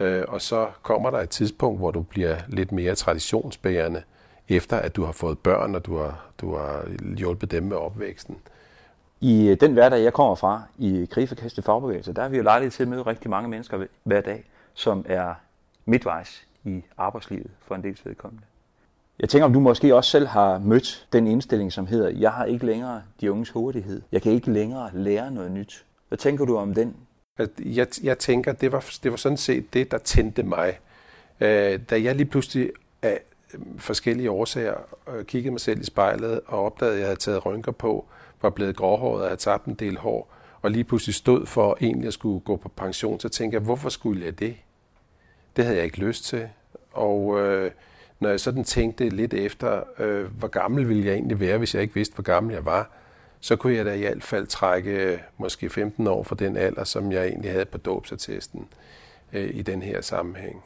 Øh, 0.00 0.24
og 0.28 0.40
så 0.42 0.66
kommer 0.82 1.10
der 1.10 1.18
et 1.18 1.30
tidspunkt, 1.30 1.78
hvor 1.78 1.90
du 1.90 2.02
bliver 2.02 2.36
lidt 2.48 2.72
mere 2.72 2.94
traditionsbærende, 2.94 4.02
efter 4.48 4.76
at 4.76 4.96
du 4.96 5.04
har 5.04 5.12
fået 5.12 5.38
børn, 5.38 5.74
og 5.74 5.86
du 5.86 5.96
har, 5.96 6.26
du 6.40 6.56
har 6.56 6.84
hjulpet 7.16 7.50
dem 7.50 7.62
med 7.62 7.76
opvæksten. 7.76 8.36
I 9.20 9.48
øh, 9.48 9.60
den 9.60 9.72
hverdag, 9.72 10.02
jeg 10.02 10.12
kommer 10.12 10.34
fra, 10.34 10.62
i 10.78 11.08
Krigforkastet 11.10 11.64
Fagbevægelse, 11.64 12.12
der 12.12 12.22
har 12.22 12.28
vi 12.28 12.36
jo 12.36 12.42
lejlighed 12.42 12.70
til 12.70 12.82
at 12.82 12.88
møde 12.88 13.02
rigtig 13.02 13.30
mange 13.30 13.48
mennesker 13.48 13.84
hver 14.04 14.20
dag, 14.20 14.44
som 14.76 15.04
er 15.08 15.34
midtvejs 15.84 16.46
i 16.64 16.82
arbejdslivet 16.96 17.50
for 17.60 17.74
en 17.74 17.82
dels 17.82 18.06
vedkommende. 18.06 18.44
Jeg 19.20 19.28
tænker, 19.28 19.44
om 19.44 19.52
du 19.52 19.60
måske 19.60 19.94
også 19.94 20.10
selv 20.10 20.26
har 20.26 20.58
mødt 20.58 21.08
den 21.12 21.26
indstilling, 21.26 21.72
som 21.72 21.86
hedder, 21.86 22.08
jeg 22.08 22.32
har 22.32 22.44
ikke 22.44 22.66
længere 22.66 23.02
de 23.20 23.32
unges 23.32 23.50
hurtighed. 23.50 24.02
Jeg 24.12 24.22
kan 24.22 24.32
ikke 24.32 24.52
længere 24.52 24.90
lære 24.92 25.30
noget 25.30 25.50
nyt. 25.50 25.84
Hvad 26.08 26.18
tænker 26.18 26.44
du 26.44 26.56
om 26.56 26.74
den 26.74 26.96
jeg, 27.58 27.86
jeg 28.02 28.18
tænker, 28.18 28.52
det 28.52 28.72
var, 28.72 28.84
det 29.02 29.10
var 29.10 29.16
sådan 29.16 29.38
set 29.38 29.74
det, 29.74 29.90
der 29.90 29.98
tændte 29.98 30.42
mig. 30.42 30.78
Øh, 31.40 31.80
da 31.90 32.02
jeg 32.02 32.16
lige 32.16 32.26
pludselig 32.26 32.70
af 33.02 33.20
forskellige 33.78 34.30
årsager 34.30 34.74
øh, 35.08 35.24
kiggede 35.24 35.50
mig 35.50 35.60
selv 35.60 35.80
i 35.80 35.84
spejlet 35.84 36.40
og 36.46 36.64
opdagede, 36.64 36.94
at 36.94 37.00
jeg 37.00 37.06
havde 37.06 37.20
taget 37.20 37.46
rynker 37.46 37.72
på, 37.72 38.04
var 38.42 38.50
blevet 38.50 38.76
gråhåret 38.76 39.22
og 39.22 39.28
havde 39.28 39.40
tabt 39.40 39.66
en 39.66 39.74
del 39.74 39.96
hår, 39.98 40.32
og 40.62 40.70
lige 40.70 40.84
pludselig 40.84 41.14
stod 41.14 41.46
for 41.46 41.76
egentlig 41.80 42.06
at 42.06 42.14
skulle 42.14 42.40
gå 42.40 42.56
på 42.56 42.68
pension, 42.68 43.20
så 43.20 43.28
tænkte 43.28 43.54
jeg, 43.54 43.62
hvorfor 43.62 43.88
skulle 43.88 44.24
jeg 44.24 44.38
det? 44.38 44.56
Det 45.56 45.64
havde 45.64 45.76
jeg 45.76 45.84
ikke 45.84 45.98
lyst 45.98 46.24
til. 46.24 46.48
Og 46.92 47.40
øh, 47.40 47.70
når 48.20 48.28
jeg 48.28 48.40
sådan 48.40 48.64
tænkte 48.64 49.08
lidt 49.08 49.34
efter, 49.34 49.82
øh, 49.98 50.24
hvor 50.24 50.48
gammel 50.48 50.88
ville 50.88 51.06
jeg 51.06 51.14
egentlig 51.14 51.40
være, 51.40 51.58
hvis 51.58 51.74
jeg 51.74 51.82
ikke 51.82 51.94
vidste, 51.94 52.14
hvor 52.14 52.22
gammel 52.22 52.52
jeg 52.54 52.64
var, 52.64 52.90
så 53.40 53.56
kunne 53.56 53.74
jeg 53.74 53.84
da 53.84 53.92
i 53.92 54.00
hvert 54.00 54.22
fald 54.22 54.46
trække 54.46 54.90
øh, 54.90 55.18
måske 55.38 55.70
15 55.70 56.06
år 56.06 56.22
fra 56.22 56.36
den 56.38 56.56
alder, 56.56 56.84
som 56.84 57.12
jeg 57.12 57.26
egentlig 57.26 57.50
havde 57.50 57.64
på 57.64 57.78
dåbsattesten 57.78 58.68
øh, 59.32 59.50
i 59.54 59.62
den 59.62 59.82
her 59.82 60.00
sammenhæng. 60.00 60.64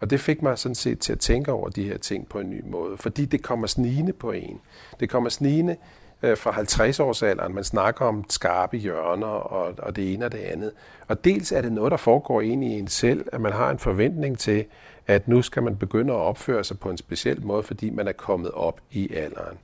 Og 0.00 0.10
det 0.10 0.20
fik 0.20 0.42
mig 0.42 0.58
sådan 0.58 0.74
set 0.74 0.98
til 0.98 1.12
at 1.12 1.18
tænke 1.18 1.52
over 1.52 1.68
de 1.68 1.82
her 1.88 1.98
ting 1.98 2.28
på 2.28 2.40
en 2.40 2.50
ny 2.50 2.62
måde, 2.66 2.96
fordi 2.96 3.24
det 3.24 3.42
kommer 3.42 3.66
snigende 3.66 4.12
på 4.12 4.32
en. 4.32 4.60
Det 5.00 5.10
kommer 5.10 5.30
snigende 5.30 5.76
øh, 6.22 6.36
fra 6.36 6.50
50-årsalderen. 6.50 7.48
Man 7.48 7.64
snakker 7.64 8.04
om 8.04 8.24
skarpe 8.28 8.76
hjørner 8.76 9.26
og, 9.26 9.74
og 9.78 9.96
det 9.96 10.12
ene 10.12 10.24
og 10.24 10.32
det 10.32 10.38
andet. 10.38 10.72
Og 11.08 11.24
dels 11.24 11.52
er 11.52 11.60
det 11.60 11.72
noget, 11.72 11.90
der 11.90 11.96
foregår 11.96 12.40
ind 12.40 12.64
i 12.64 12.78
en 12.78 12.88
selv, 12.88 13.26
at 13.32 13.40
man 13.40 13.52
har 13.52 13.70
en 13.70 13.78
forventning 13.78 14.38
til, 14.38 14.64
at 15.06 15.28
nu 15.28 15.42
skal 15.42 15.62
man 15.62 15.76
begynde 15.76 16.12
at 16.12 16.18
opføre 16.18 16.64
sig 16.64 16.78
på 16.78 16.90
en 16.90 16.96
speciel 16.96 17.46
måde, 17.46 17.62
fordi 17.62 17.90
man 17.90 18.08
er 18.08 18.12
kommet 18.12 18.50
op 18.50 18.80
i 18.90 19.14
alderen. 19.14 19.58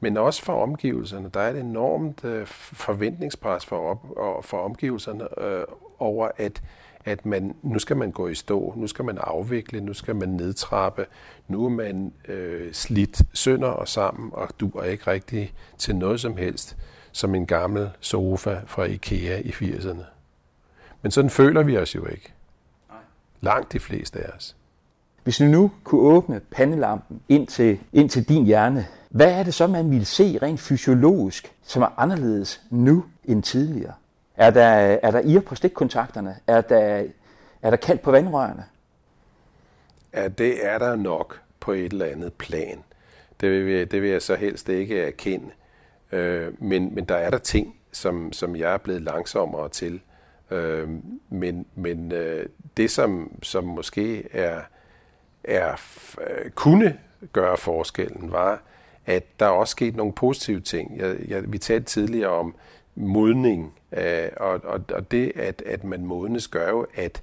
Men 0.00 0.16
også 0.16 0.42
for 0.42 0.62
omgivelserne. 0.62 1.30
Der 1.34 1.40
er 1.40 1.50
et 1.50 1.60
enormt 1.60 2.24
øh, 2.24 2.46
forventningspres 2.46 3.66
for, 3.66 3.90
op, 3.90 4.10
og 4.16 4.44
for 4.44 4.58
omgivelserne 4.58 5.40
øh, 5.40 5.64
over, 5.98 6.28
at, 6.36 6.62
at 7.04 7.26
man, 7.26 7.54
nu 7.62 7.78
skal 7.78 7.96
man 7.96 8.10
gå 8.10 8.28
i 8.28 8.34
stå, 8.34 8.74
nu 8.76 8.86
skal 8.86 9.04
man 9.04 9.18
afvikle, 9.20 9.80
nu 9.80 9.94
skal 9.94 10.16
man 10.16 10.28
nedtrappe, 10.28 11.06
nu 11.48 11.64
er 11.64 11.68
man 11.68 12.12
øh, 12.28 12.72
slidt 12.72 13.22
sønder 13.32 13.68
og 13.68 13.88
sammen, 13.88 14.30
og 14.32 14.48
du 14.60 14.68
er 14.68 14.84
ikke 14.84 15.10
rigtig 15.10 15.54
til 15.78 15.96
noget 15.96 16.20
som 16.20 16.36
helst, 16.36 16.76
som 17.12 17.34
en 17.34 17.46
gammel 17.46 17.90
sofa 18.00 18.60
fra 18.66 18.84
IKEA 18.84 19.38
i 19.38 19.48
80'erne. 19.48 20.04
Men 21.02 21.10
sådan 21.10 21.30
føler 21.30 21.62
vi 21.62 21.78
os 21.78 21.94
jo 21.94 22.06
ikke. 22.06 22.32
Langt 23.40 23.72
de 23.72 23.80
fleste 23.80 24.20
af 24.20 24.36
os. 24.36 24.56
Hvis 25.24 25.36
du 25.36 25.44
nu 25.44 25.70
kunne 25.84 26.00
åbne 26.00 26.40
pandelampen 26.50 27.20
ind 27.28 27.46
til, 27.46 27.78
ind 27.92 28.10
til 28.10 28.28
din 28.28 28.44
hjerne, 28.44 28.86
hvad 29.10 29.32
er 29.32 29.42
det 29.42 29.54
så, 29.54 29.66
man 29.66 29.90
ville 29.90 30.04
se 30.04 30.38
rent 30.42 30.60
fysiologisk, 30.60 31.52
som 31.62 31.82
er 31.82 32.00
anderledes 32.00 32.62
nu 32.70 33.04
end 33.24 33.42
tidligere? 33.42 33.92
Er 34.36 34.50
der, 34.50 34.98
er 35.02 35.10
der 35.10 35.20
ir 35.20 35.40
på 35.40 35.54
stikkontakterne? 35.54 36.36
Er 36.46 36.60
der, 36.60 37.04
er 37.62 37.70
der 37.70 37.76
kaldt 37.76 38.02
på 38.02 38.10
vandrørene? 38.10 38.64
Ja, 40.14 40.28
det 40.28 40.66
er 40.66 40.78
der 40.78 40.96
nok 40.96 41.40
på 41.60 41.72
et 41.72 41.92
eller 41.92 42.06
andet 42.06 42.32
plan. 42.32 42.84
Det 43.40 43.66
vil, 43.66 43.90
det 43.90 44.02
vil 44.02 44.10
jeg 44.10 44.22
så 44.22 44.34
helst 44.34 44.68
ikke 44.68 45.00
erkende. 45.00 45.50
Øh, 46.12 46.62
men, 46.62 46.94
men 46.94 47.04
der 47.04 47.16
er 47.16 47.30
der 47.30 47.38
ting, 47.38 47.76
som, 47.92 48.32
som 48.32 48.56
jeg 48.56 48.72
er 48.72 48.78
blevet 48.78 49.02
langsommere 49.02 49.68
til. 49.68 50.00
Øh, 50.50 50.88
men 51.28 51.66
men 51.74 52.12
øh, 52.12 52.46
det, 52.76 52.90
som, 52.90 53.38
som 53.42 53.64
måske 53.64 54.34
er, 54.36 54.60
er 55.44 55.80
øh, 56.20 56.50
kunne 56.50 56.98
gøre 57.32 57.56
forskellen, 57.56 58.32
var, 58.32 58.62
at 59.06 59.40
der 59.40 59.46
også 59.46 59.70
skete 59.70 59.96
nogle 59.96 60.12
positive 60.12 60.60
ting. 60.60 60.98
Jeg, 60.98 61.16
jeg, 61.28 61.52
vi 61.52 61.58
talte 61.58 61.86
tidligere 61.86 62.30
om 62.30 62.54
modning, 62.94 63.74
øh, 63.92 64.28
og, 64.36 64.60
og, 64.64 64.80
og 64.94 65.10
det, 65.10 65.32
at, 65.36 65.62
at 65.66 65.84
man 65.84 66.06
modnes, 66.06 66.48
gør 66.48 66.70
jo, 66.70 66.86
at, 66.94 67.22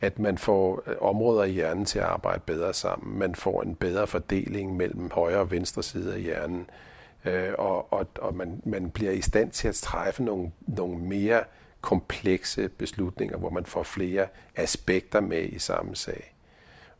at 0.00 0.18
man 0.18 0.38
får 0.38 0.82
områder 1.00 1.44
i 1.44 1.50
hjernen 1.50 1.84
til 1.84 1.98
at 1.98 2.04
arbejde 2.04 2.42
bedre 2.46 2.74
sammen. 2.74 3.18
Man 3.18 3.34
får 3.34 3.62
en 3.62 3.74
bedre 3.74 4.06
fordeling 4.06 4.76
mellem 4.76 5.10
højre 5.10 5.38
og 5.38 5.50
venstre 5.50 5.82
side 5.82 6.14
af 6.14 6.20
hjernen, 6.20 6.70
øh, 7.24 7.52
og, 7.58 7.92
og, 7.92 8.06
og 8.18 8.34
man, 8.34 8.62
man 8.64 8.90
bliver 8.90 9.12
i 9.12 9.20
stand 9.20 9.50
til 9.50 9.68
at 9.68 9.74
træffe 9.74 10.22
nogle, 10.22 10.50
nogle 10.66 10.98
mere 10.98 11.42
komplekse 11.80 12.68
beslutninger, 12.68 13.36
hvor 13.36 13.50
man 13.50 13.66
får 13.66 13.82
flere 13.82 14.26
aspekter 14.56 15.20
med 15.20 15.42
i 15.42 15.58
samme 15.58 15.96
sag. 15.96 16.34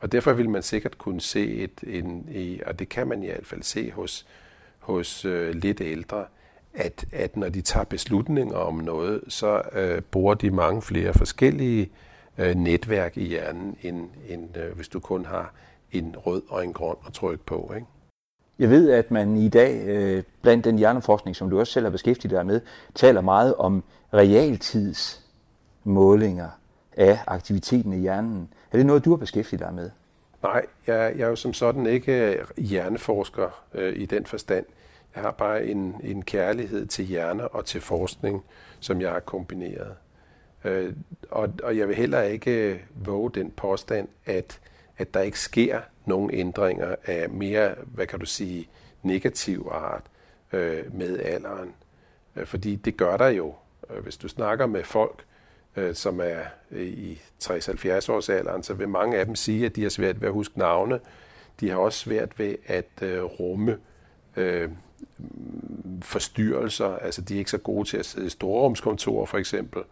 Og 0.01 0.13
derfor 0.13 0.33
vil 0.33 0.51
man 0.51 0.63
sikkert 0.63 0.99
kunne 0.99 1.21
se 1.21 1.55
et, 1.55 1.85
en, 1.87 2.27
og 2.67 2.79
det 2.79 2.89
kan 2.89 3.09
man 3.09 3.23
i 3.23 3.27
hvert 3.27 3.47
fald 3.47 3.63
se 3.63 3.91
hos, 3.91 4.27
hos 4.79 5.25
øh, 5.25 5.55
lidt 5.55 5.81
ældre, 5.81 6.27
at, 6.75 7.05
at 7.13 7.37
når 7.37 7.49
de 7.49 7.61
tager 7.61 7.85
beslutninger 7.85 8.57
om 8.57 8.75
noget, 8.75 9.21
så 9.29 9.63
øh, 9.73 10.01
bruger 10.01 10.35
de 10.35 10.51
mange 10.51 10.83
flere 10.83 11.15
forskellige 11.15 11.91
øh, 12.39 12.55
netværk 12.55 13.17
i 13.17 13.25
hjernen, 13.25 13.77
end, 13.83 14.09
end 14.29 14.57
øh, 14.57 14.77
hvis 14.77 14.89
du 14.89 15.01
kun 15.01 15.25
har 15.25 15.55
en 15.93 16.17
rød 16.19 16.43
og 16.49 16.65
en 16.65 16.73
grøn 16.73 16.97
at 17.07 17.13
trykke 17.13 17.45
på. 17.45 17.73
Ikke? 17.75 17.87
Jeg 18.59 18.71
ved, 18.71 18.91
at 18.91 19.11
man 19.11 19.37
i 19.37 19.49
dag, 19.49 19.87
øh, 19.87 20.23
blandt 20.43 20.65
den 20.65 20.79
hjerneforskning, 20.79 21.37
som 21.37 21.51
du 21.51 21.59
også 21.59 21.73
selv 21.73 21.87
har 21.87 21.91
beskæftiget 21.91 22.31
dig 22.31 22.47
med, 22.47 22.61
taler 22.95 23.21
meget 23.21 23.55
om 23.55 23.85
realtidsmålinger 24.15 26.49
af 26.97 27.19
aktiviteten 27.27 27.93
i 27.93 27.99
hjernen. 27.99 28.49
Er 28.73 28.77
det 28.77 28.87
noget, 28.87 29.05
du 29.05 29.11
har 29.11 29.17
beskæftiget 29.17 29.61
dig 29.61 29.75
med? 29.75 29.91
Nej, 30.43 30.67
jeg, 30.87 31.13
jeg 31.17 31.25
er 31.25 31.29
jo 31.29 31.37
som 31.37 31.53
sådan 31.53 31.87
ikke 31.87 32.39
hjerneforsker 32.57 33.63
øh, 33.75 33.97
i 33.97 34.07
den 34.07 34.27
forstand. 34.27 34.65
Jeg 35.15 35.23
har 35.23 35.31
bare 35.31 35.67
en, 35.67 36.01
en 36.05 36.23
kærlighed 36.23 36.87
til 36.87 37.05
hjerner 37.05 37.45
og 37.45 37.65
til 37.65 37.81
forskning, 37.81 38.45
som 38.81 39.01
jeg 39.01 39.11
har 39.11 39.21
kombineret. 39.21 39.95
Øh, 40.65 40.93
og, 41.31 41.53
og 41.63 41.77
jeg 41.77 41.89
vil 41.89 41.97
heller 41.97 42.23
ikke 42.23 42.73
øh, 42.73 42.79
våge 42.95 43.31
den 43.31 43.51
påstand, 43.51 44.09
at, 44.27 44.61
at 44.99 45.15
der 45.15 45.21
ikke 45.21 45.41
sker 45.41 45.81
nogen 46.07 46.31
ændringer 46.33 46.95
af 47.05 47.31
mere, 47.31 47.75
hvad 47.87 48.07
kan 48.07 48.21
du 48.21 48.27
sige, 48.27 48.69
negativ 49.03 49.69
art 49.73 50.03
øh, 50.53 50.95
med 50.95 51.19
alderen. 51.19 51.75
Øh, 52.37 52.47
fordi 52.47 52.77
det 52.77 52.97
gør 52.97 53.17
der 53.17 53.29
jo. 53.29 53.55
Øh, 53.91 54.03
hvis 54.03 54.17
du 54.17 54.29
snakker 54.29 54.67
med 54.67 54.85
folk, 54.85 55.25
øh, 55.77 55.95
som 55.95 56.21
er 56.21 56.41
øh, 56.71 56.87
i 56.87 57.23
60-70 57.45 58.13
års 58.13 58.29
alderen, 58.29 58.63
så 58.63 58.75
vil 58.75 58.89
mange 58.89 59.19
af 59.19 59.27
dem 59.27 59.35
sige, 59.35 59.67
at 59.67 59.77
de 59.77 59.83
har 59.83 59.91
svært 59.91 60.21
ved 60.21 60.29
at 60.29 60.35
huske 60.35 60.59
navne. 60.59 61.01
De 61.61 61.71
har 61.71 61.77
også 61.77 61.99
svært 61.99 62.39
ved 62.39 62.55
at 62.67 63.03
øh, 63.03 63.23
rumme 63.23 63.79
øh, 64.37 64.71
forstyrrelser. 66.03 66.97
Altså, 66.97 67.23
de 67.23 67.35
er 67.35 67.39
ikke 67.39 67.51
så 67.51 67.59
gode 67.59 67.89
til 67.89 67.97
at 67.97 68.07
sidde 68.07 68.27
i 68.27 68.31
storrumskontorer, 68.31 69.27
for 69.27 69.39
eksempel. 69.39 69.83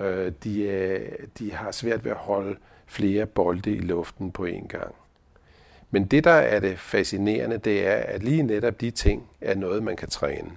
Øh, 0.00 0.32
de, 0.44 0.68
er, 0.68 1.00
de 1.38 1.52
har 1.52 1.70
svært 1.70 2.04
ved 2.04 2.10
at 2.10 2.16
holde 2.16 2.56
flere 2.86 3.26
bolde 3.26 3.70
i 3.70 3.78
luften 3.78 4.32
på 4.32 4.46
én 4.46 4.66
gang. 4.66 4.94
Men 5.90 6.04
det, 6.04 6.24
der 6.24 6.30
er 6.30 6.60
det 6.60 6.78
fascinerende, 6.78 7.58
det 7.58 7.86
er, 7.86 7.94
at 7.96 8.22
lige 8.22 8.42
netop 8.42 8.80
de 8.80 8.90
ting 8.90 9.28
er 9.40 9.54
noget, 9.54 9.82
man 9.82 9.96
kan 9.96 10.08
træne. 10.08 10.50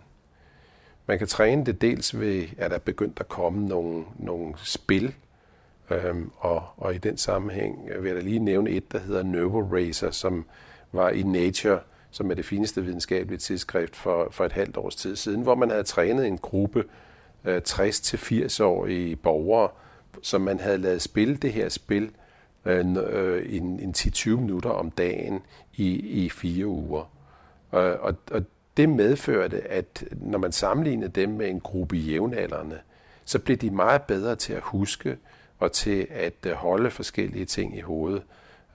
Man 1.08 1.18
kan 1.18 1.27
træne 1.27 1.65
det 1.65 1.82
dels 1.82 2.20
ved, 2.20 2.44
at 2.58 2.72
der 2.72 2.75
er 2.75 2.80
begyndt 2.80 3.20
at 3.20 3.27
komme 3.27 3.68
nogle, 3.68 4.06
nogle 4.20 4.54
spil, 4.58 5.13
øhm, 5.89 6.32
og, 6.38 6.63
og 6.77 6.96
i 6.96 6.98
den 6.98 7.18
sammenhæng 7.18 7.89
vil 8.00 8.08
jeg 8.08 8.15
da 8.15 8.22
lige 8.22 8.39
nævne 8.39 8.70
et, 8.70 8.92
der 8.92 9.00
hedder 9.00 9.24
Neuroracer, 9.24 10.12
som 10.12 10.46
var 10.92 11.10
i 11.10 11.24
Nature, 11.24 11.80
som 12.15 12.31
er 12.31 12.36
det 12.36 12.45
fineste 12.45 12.84
videnskabelige 12.84 13.39
tidsskrift 13.39 13.95
for, 13.95 14.27
for 14.31 14.45
et 14.45 14.51
halvt 14.51 14.77
års 14.77 14.95
tid 14.95 15.15
siden, 15.15 15.41
hvor 15.41 15.55
man 15.55 15.69
havde 15.69 15.84
trænet 15.84 16.27
en 16.27 16.38
gruppe 16.38 16.84
øh, 17.45 17.62
60-80-årige 17.67 19.15
borgere, 19.15 19.69
som 20.22 20.41
man 20.41 20.60
havde 20.60 20.77
lavet 20.77 21.01
spille 21.01 21.38
det 21.38 21.53
her 21.53 21.69
spil 21.69 22.12
øh, 22.65 22.86
øh 22.95 23.55
en, 23.55 23.79
en 23.79 23.93
10-20 23.98 24.29
minutter 24.29 24.69
om 24.69 24.91
dagen 24.91 25.41
i, 25.75 25.89
i 25.95 26.29
fire 26.29 26.65
uger. 26.65 27.12
Og, 27.72 27.84
og, 27.84 28.15
og 28.31 28.43
det 28.77 28.89
medførte, 28.89 29.62
at 29.62 30.03
når 30.12 30.39
man 30.39 30.51
sammenlignede 30.51 31.12
dem 31.12 31.29
med 31.29 31.50
en 31.50 31.60
gruppe 31.60 31.95
jævnaldrende, 31.95 32.79
så 33.25 33.39
blev 33.39 33.57
de 33.57 33.69
meget 33.69 34.01
bedre 34.01 34.36
til 34.36 34.53
at 34.53 34.62
huske 34.63 35.17
og 35.60 35.72
til 35.72 36.07
at 36.10 36.45
øh, 36.45 36.53
holde 36.53 36.91
forskellige 36.91 37.45
ting 37.45 37.77
i 37.77 37.81
hovedet 37.81 38.24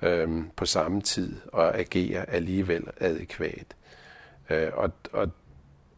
øhm, 0.02 0.50
på 0.56 0.66
samme 0.66 1.00
tid 1.00 1.36
og 1.52 1.78
agere 1.78 2.30
alligevel 2.30 2.84
adekvat. 3.00 3.76
Øh, 4.50 4.68
og, 4.72 4.92
og, 5.12 5.30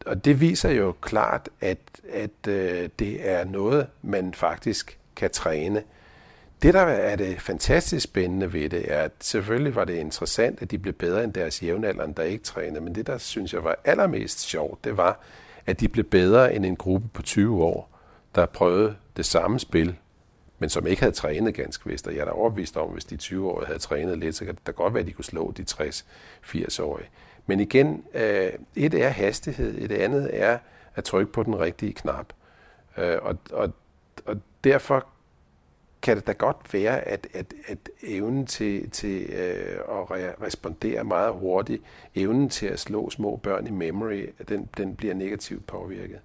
og 0.05 0.25
det 0.25 0.41
viser 0.41 0.69
jo 0.69 0.91
klart, 1.01 1.49
at, 1.61 1.77
at 2.09 2.47
øh, 2.47 2.89
det 2.99 3.29
er 3.29 3.43
noget, 3.43 3.87
man 4.01 4.33
faktisk 4.33 4.99
kan 5.15 5.29
træne. 5.29 5.83
Det, 6.61 6.73
der 6.73 6.81
er 6.81 7.15
det 7.15 7.41
fantastisk 7.41 8.03
spændende 8.03 8.53
ved 8.53 8.69
det, 8.69 8.91
er, 8.91 9.01
at 9.01 9.11
selvfølgelig 9.19 9.75
var 9.75 9.85
det 9.85 9.93
interessant, 9.93 10.61
at 10.61 10.71
de 10.71 10.77
blev 10.77 10.93
bedre 10.93 11.23
end 11.23 11.33
deres 11.33 11.63
jævnaldrende, 11.63 12.15
der 12.15 12.23
ikke 12.23 12.43
trænede, 12.43 12.81
men 12.81 12.95
det, 12.95 13.07
der 13.07 13.17
synes 13.17 13.53
jeg 13.53 13.63
var 13.63 13.75
allermest 13.85 14.39
sjovt, 14.39 14.83
det 14.83 14.97
var, 14.97 15.19
at 15.65 15.79
de 15.79 15.87
blev 15.87 16.05
bedre 16.05 16.55
end 16.55 16.65
en 16.65 16.75
gruppe 16.75 17.07
på 17.13 17.21
20 17.21 17.63
år, 17.63 17.99
der 18.35 18.45
prøvede 18.45 18.95
det 19.17 19.25
samme 19.25 19.59
spil, 19.59 19.95
men 20.63 20.69
som 20.69 20.87
ikke 20.87 21.01
havde 21.01 21.15
trænet 21.15 21.53
ganske 21.55 21.89
vist. 21.89 22.07
Og 22.07 22.13
jeg 22.13 22.21
er 22.21 22.25
da 22.25 22.31
overbevist 22.31 22.77
om, 22.77 22.87
at 22.87 22.93
hvis 22.93 23.05
de 23.05 23.17
20 23.17 23.51
år 23.51 23.65
havde 23.65 23.79
trænet 23.79 24.17
lidt, 24.17 24.35
så 24.35 24.45
kan 24.45 24.55
det 24.55 24.67
da 24.67 24.71
godt 24.71 24.93
være, 24.93 25.01
at 25.01 25.07
de 25.07 25.11
kunne 25.11 25.25
slå 25.25 25.51
de 25.51 25.65
60-80-årige. 25.71 27.09
Men 27.45 27.59
igen, 27.59 28.03
øh, 28.13 28.51
et 28.75 28.93
er 28.93 29.09
hastighed, 29.09 29.77
et 29.77 29.91
andet 29.91 30.29
er 30.33 30.57
at 30.95 31.03
trykke 31.03 31.31
på 31.31 31.43
den 31.43 31.59
rigtige 31.59 31.93
knap. 31.93 32.33
Øh, 32.97 33.17
og, 33.21 33.37
og, 33.51 33.73
og 34.25 34.41
derfor 34.63 35.07
kan 36.01 36.17
det 36.17 36.27
da 36.27 36.31
godt 36.31 36.73
være, 36.73 37.01
at, 37.01 37.27
at, 37.33 37.53
at 37.67 37.77
evnen 38.03 38.45
til, 38.45 38.89
til 38.89 39.21
øh, 39.21 39.79
at 39.89 40.41
respondere 40.41 41.03
meget 41.03 41.33
hurtigt, 41.33 41.83
evnen 42.15 42.49
til 42.49 42.65
at 42.65 42.79
slå 42.79 43.09
små 43.09 43.35
børn 43.35 43.67
i 43.67 43.71
memory, 43.71 44.29
den, 44.49 44.69
den 44.77 44.95
bliver 44.95 45.13
negativt 45.13 45.67
påvirket. 45.67 46.19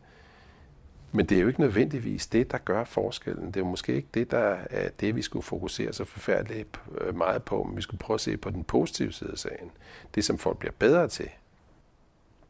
Men 1.12 1.26
det 1.26 1.36
er 1.36 1.42
jo 1.42 1.48
ikke 1.48 1.60
nødvendigvis 1.60 2.26
det, 2.26 2.50
der 2.50 2.58
gør 2.58 2.84
forskellen. 2.84 3.46
Det 3.46 3.56
er 3.56 3.60
jo 3.60 3.66
måske 3.66 3.94
ikke 3.94 4.08
det, 4.14 4.30
der 4.30 4.56
er 4.70 4.88
det, 5.00 5.16
vi 5.16 5.22
skulle 5.22 5.42
fokusere 5.42 5.92
så 5.92 6.04
forfærdeligt 6.04 6.80
øh, 7.00 7.16
meget 7.16 7.42
på, 7.42 7.62
men 7.62 7.76
vi 7.76 7.82
skulle 7.82 7.98
prøve 7.98 8.14
at 8.14 8.20
se 8.20 8.36
på 8.36 8.50
den 8.50 8.64
positive 8.64 9.12
side 9.12 9.30
af 9.32 9.38
sagen. 9.38 9.70
Det, 10.14 10.24
som 10.24 10.38
folk 10.38 10.58
bliver 10.58 10.72
bedre 10.78 11.08
til. 11.08 11.28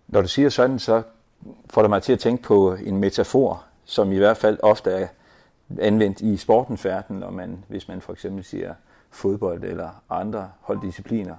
Når 0.08 0.22
du 0.22 0.28
siger 0.28 0.48
sådan, 0.48 0.78
så 0.78 1.02
får 1.70 1.82
det 1.82 1.90
mig 1.90 2.02
til 2.02 2.12
at 2.12 2.18
tænke 2.18 2.42
på 2.42 2.74
en 2.74 2.96
metafor, 2.96 3.64
som 3.84 4.12
i 4.12 4.18
hvert 4.18 4.36
fald 4.36 4.58
ofte 4.62 4.90
er 4.90 5.08
anvendt 5.78 6.20
i 6.20 6.36
sportens 6.36 6.84
verden, 6.84 7.16
når 7.16 7.30
man, 7.30 7.64
hvis 7.68 7.88
man 7.88 8.00
for 8.00 8.12
eksempel 8.12 8.44
siger 8.44 8.74
fodbold 9.10 9.64
eller 9.64 10.02
andre 10.10 10.50
holddiscipliner, 10.60 11.36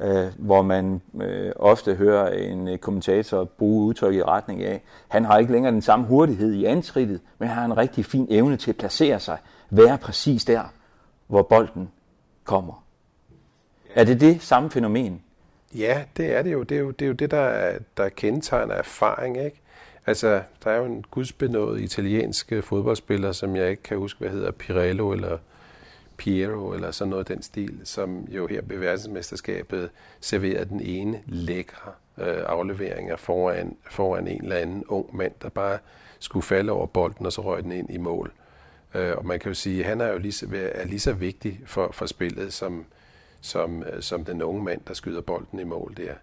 øh, 0.00 0.26
hvor 0.38 0.62
man 0.62 1.00
øh, 1.20 1.52
ofte 1.56 1.94
hører 1.94 2.30
en 2.30 2.68
øh, 2.68 2.78
kommentator 2.78 3.44
bruge 3.44 3.86
udtryk 3.86 4.14
i 4.14 4.22
retning 4.22 4.62
af, 4.62 4.82
han 5.08 5.24
har 5.24 5.38
ikke 5.38 5.52
længere 5.52 5.72
den 5.72 5.82
samme 5.82 6.06
hurtighed 6.06 6.52
i 6.52 6.64
antrittet, 6.64 7.20
men 7.38 7.48
han 7.48 7.58
har 7.58 7.64
en 7.64 7.76
rigtig 7.76 8.04
fin 8.04 8.26
evne 8.30 8.56
til 8.56 8.70
at 8.70 8.76
placere 8.76 9.20
sig, 9.20 9.38
være 9.70 9.98
præcis 9.98 10.44
der, 10.44 10.62
hvor 11.26 11.42
bolden 11.42 11.90
kommer. 12.44 12.84
Er 13.94 14.04
det 14.04 14.20
det 14.20 14.42
samme 14.42 14.70
fænomen? 14.70 15.22
Ja, 15.74 16.04
det 16.16 16.36
er 16.36 16.42
det 16.42 16.52
jo. 16.52 16.62
Det 16.62 16.76
er 16.76 16.80
jo 16.80 16.90
det, 16.90 17.04
er 17.04 17.06
jo 17.06 17.12
det 17.12 17.30
der, 17.30 17.72
der 17.96 18.08
kendetegner 18.08 18.74
erfaring. 18.74 19.44
Ikke? 19.44 19.60
Altså, 20.06 20.42
der 20.64 20.70
er 20.70 20.76
jo 20.76 20.84
en 20.84 21.04
gudsbenået 21.10 21.80
italiensk 21.80 22.52
fodboldspiller, 22.62 23.32
som 23.32 23.56
jeg 23.56 23.70
ikke 23.70 23.82
kan 23.82 23.98
huske, 23.98 24.20
hvad 24.20 24.30
hedder, 24.30 24.50
Pirello 24.50 25.12
eller 25.12 25.38
Piero 26.16 26.72
eller 26.72 26.90
sådan 26.90 27.10
noget 27.10 27.28
den 27.28 27.42
stil, 27.42 27.80
som 27.84 28.28
jo 28.30 28.46
her 28.46 28.60
ved 28.64 28.78
verdensmesterskabet 28.78 29.90
serverede 30.20 30.64
den 30.64 30.80
ene 30.80 31.22
lækre 31.26 31.92
øh, 32.18 32.42
afleveringer 32.46 33.16
foran, 33.16 33.76
foran 33.90 34.28
en 34.28 34.42
eller 34.42 34.56
anden 34.56 34.84
ung 34.84 35.16
mand, 35.16 35.32
der 35.42 35.48
bare 35.48 35.78
skulle 36.18 36.42
falde 36.42 36.72
over 36.72 36.86
bolden, 36.86 37.26
og 37.26 37.32
så 37.32 37.40
røg 37.40 37.62
den 37.62 37.72
ind 37.72 37.90
i 37.90 37.98
mål. 37.98 38.32
Øh, 38.94 39.16
og 39.16 39.26
man 39.26 39.38
kan 39.40 39.50
jo 39.50 39.54
sige, 39.54 39.80
at 39.80 39.88
han 39.88 40.00
er 40.00 40.08
jo 40.08 40.18
lige 40.18 40.32
så, 40.32 40.46
er 40.52 40.84
lige 40.84 41.00
så 41.00 41.12
vigtig 41.12 41.60
for, 41.66 41.90
for 41.92 42.06
spillet, 42.06 42.52
som, 42.52 42.86
som, 43.40 43.82
øh, 43.82 44.02
som 44.02 44.24
den 44.24 44.42
unge 44.42 44.62
mand, 44.62 44.80
der 44.88 44.94
skyder 44.94 45.20
bolden 45.20 45.58
i 45.58 45.64
mål 45.64 45.94
der. 45.96 46.14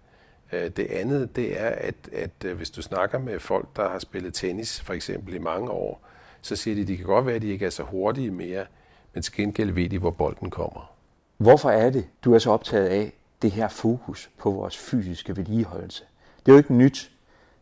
Øh, 0.52 0.70
det 0.70 0.86
andet, 0.86 1.36
det 1.36 1.60
er, 1.60 1.68
at, 1.68 1.94
at 2.12 2.44
øh, 2.44 2.56
hvis 2.56 2.70
du 2.70 2.82
snakker 2.82 3.18
med 3.18 3.40
folk, 3.40 3.68
der 3.76 3.88
har 3.88 3.98
spillet 3.98 4.34
tennis 4.34 4.80
for 4.80 4.94
eksempel 4.94 5.34
i 5.34 5.38
mange 5.38 5.70
år, 5.70 6.06
så 6.42 6.56
siger 6.56 6.74
de, 6.74 6.80
at 6.80 6.88
de 6.88 6.96
kan 6.96 7.06
godt 7.06 7.26
være, 7.26 7.34
at 7.36 7.42
de 7.42 7.48
ikke 7.48 7.66
er 7.66 7.70
så 7.70 7.82
hurtige 7.82 8.30
mere, 8.30 8.66
men 9.14 9.22
til 9.22 9.32
gengæld 9.32 9.70
ved 9.70 9.88
de, 9.88 9.98
hvor 9.98 10.10
bolden 10.10 10.50
kommer. 10.50 10.94
Hvorfor 11.36 11.70
er 11.70 11.90
det, 11.90 12.06
du 12.24 12.34
er 12.34 12.38
så 12.38 12.50
optaget 12.50 12.86
af 12.86 13.12
det 13.42 13.50
her 13.50 13.68
fokus 13.68 14.30
på 14.38 14.50
vores 14.50 14.78
fysiske 14.78 15.36
vedligeholdelse? 15.36 16.04
Det 16.38 16.48
er 16.48 16.52
jo 16.52 16.58
ikke 16.58 16.74
nyt, 16.74 17.10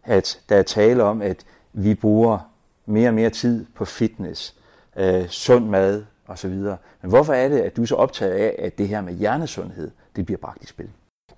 at 0.05 0.41
der 0.49 0.57
er 0.57 0.62
tale 0.62 1.03
om, 1.03 1.23
at 1.23 1.45
vi 1.73 1.95
bruger 1.95 2.38
mere 2.87 3.09
og 3.09 3.15
mere 3.15 3.31
tid 3.31 3.67
på 3.75 3.85
fitness, 3.85 4.55
øh, 4.97 5.29
sund 5.29 5.67
mad 5.67 6.05
osv. 6.27 6.51
Men 6.51 6.79
hvorfor 7.11 7.33
er 7.33 7.49
det, 7.49 7.61
at 7.61 7.77
du 7.77 7.83
er 7.83 7.87
så 7.87 7.95
optaget 7.95 8.33
af, 8.33 8.55
at 8.59 8.79
det 8.79 8.88
her 8.88 9.01
med 9.01 9.15
hjernesundhed, 9.15 9.91
det 10.17 10.27
bliver 10.27 10.38
bragt 10.38 10.62
i 10.62 10.67
spil? 10.67 10.91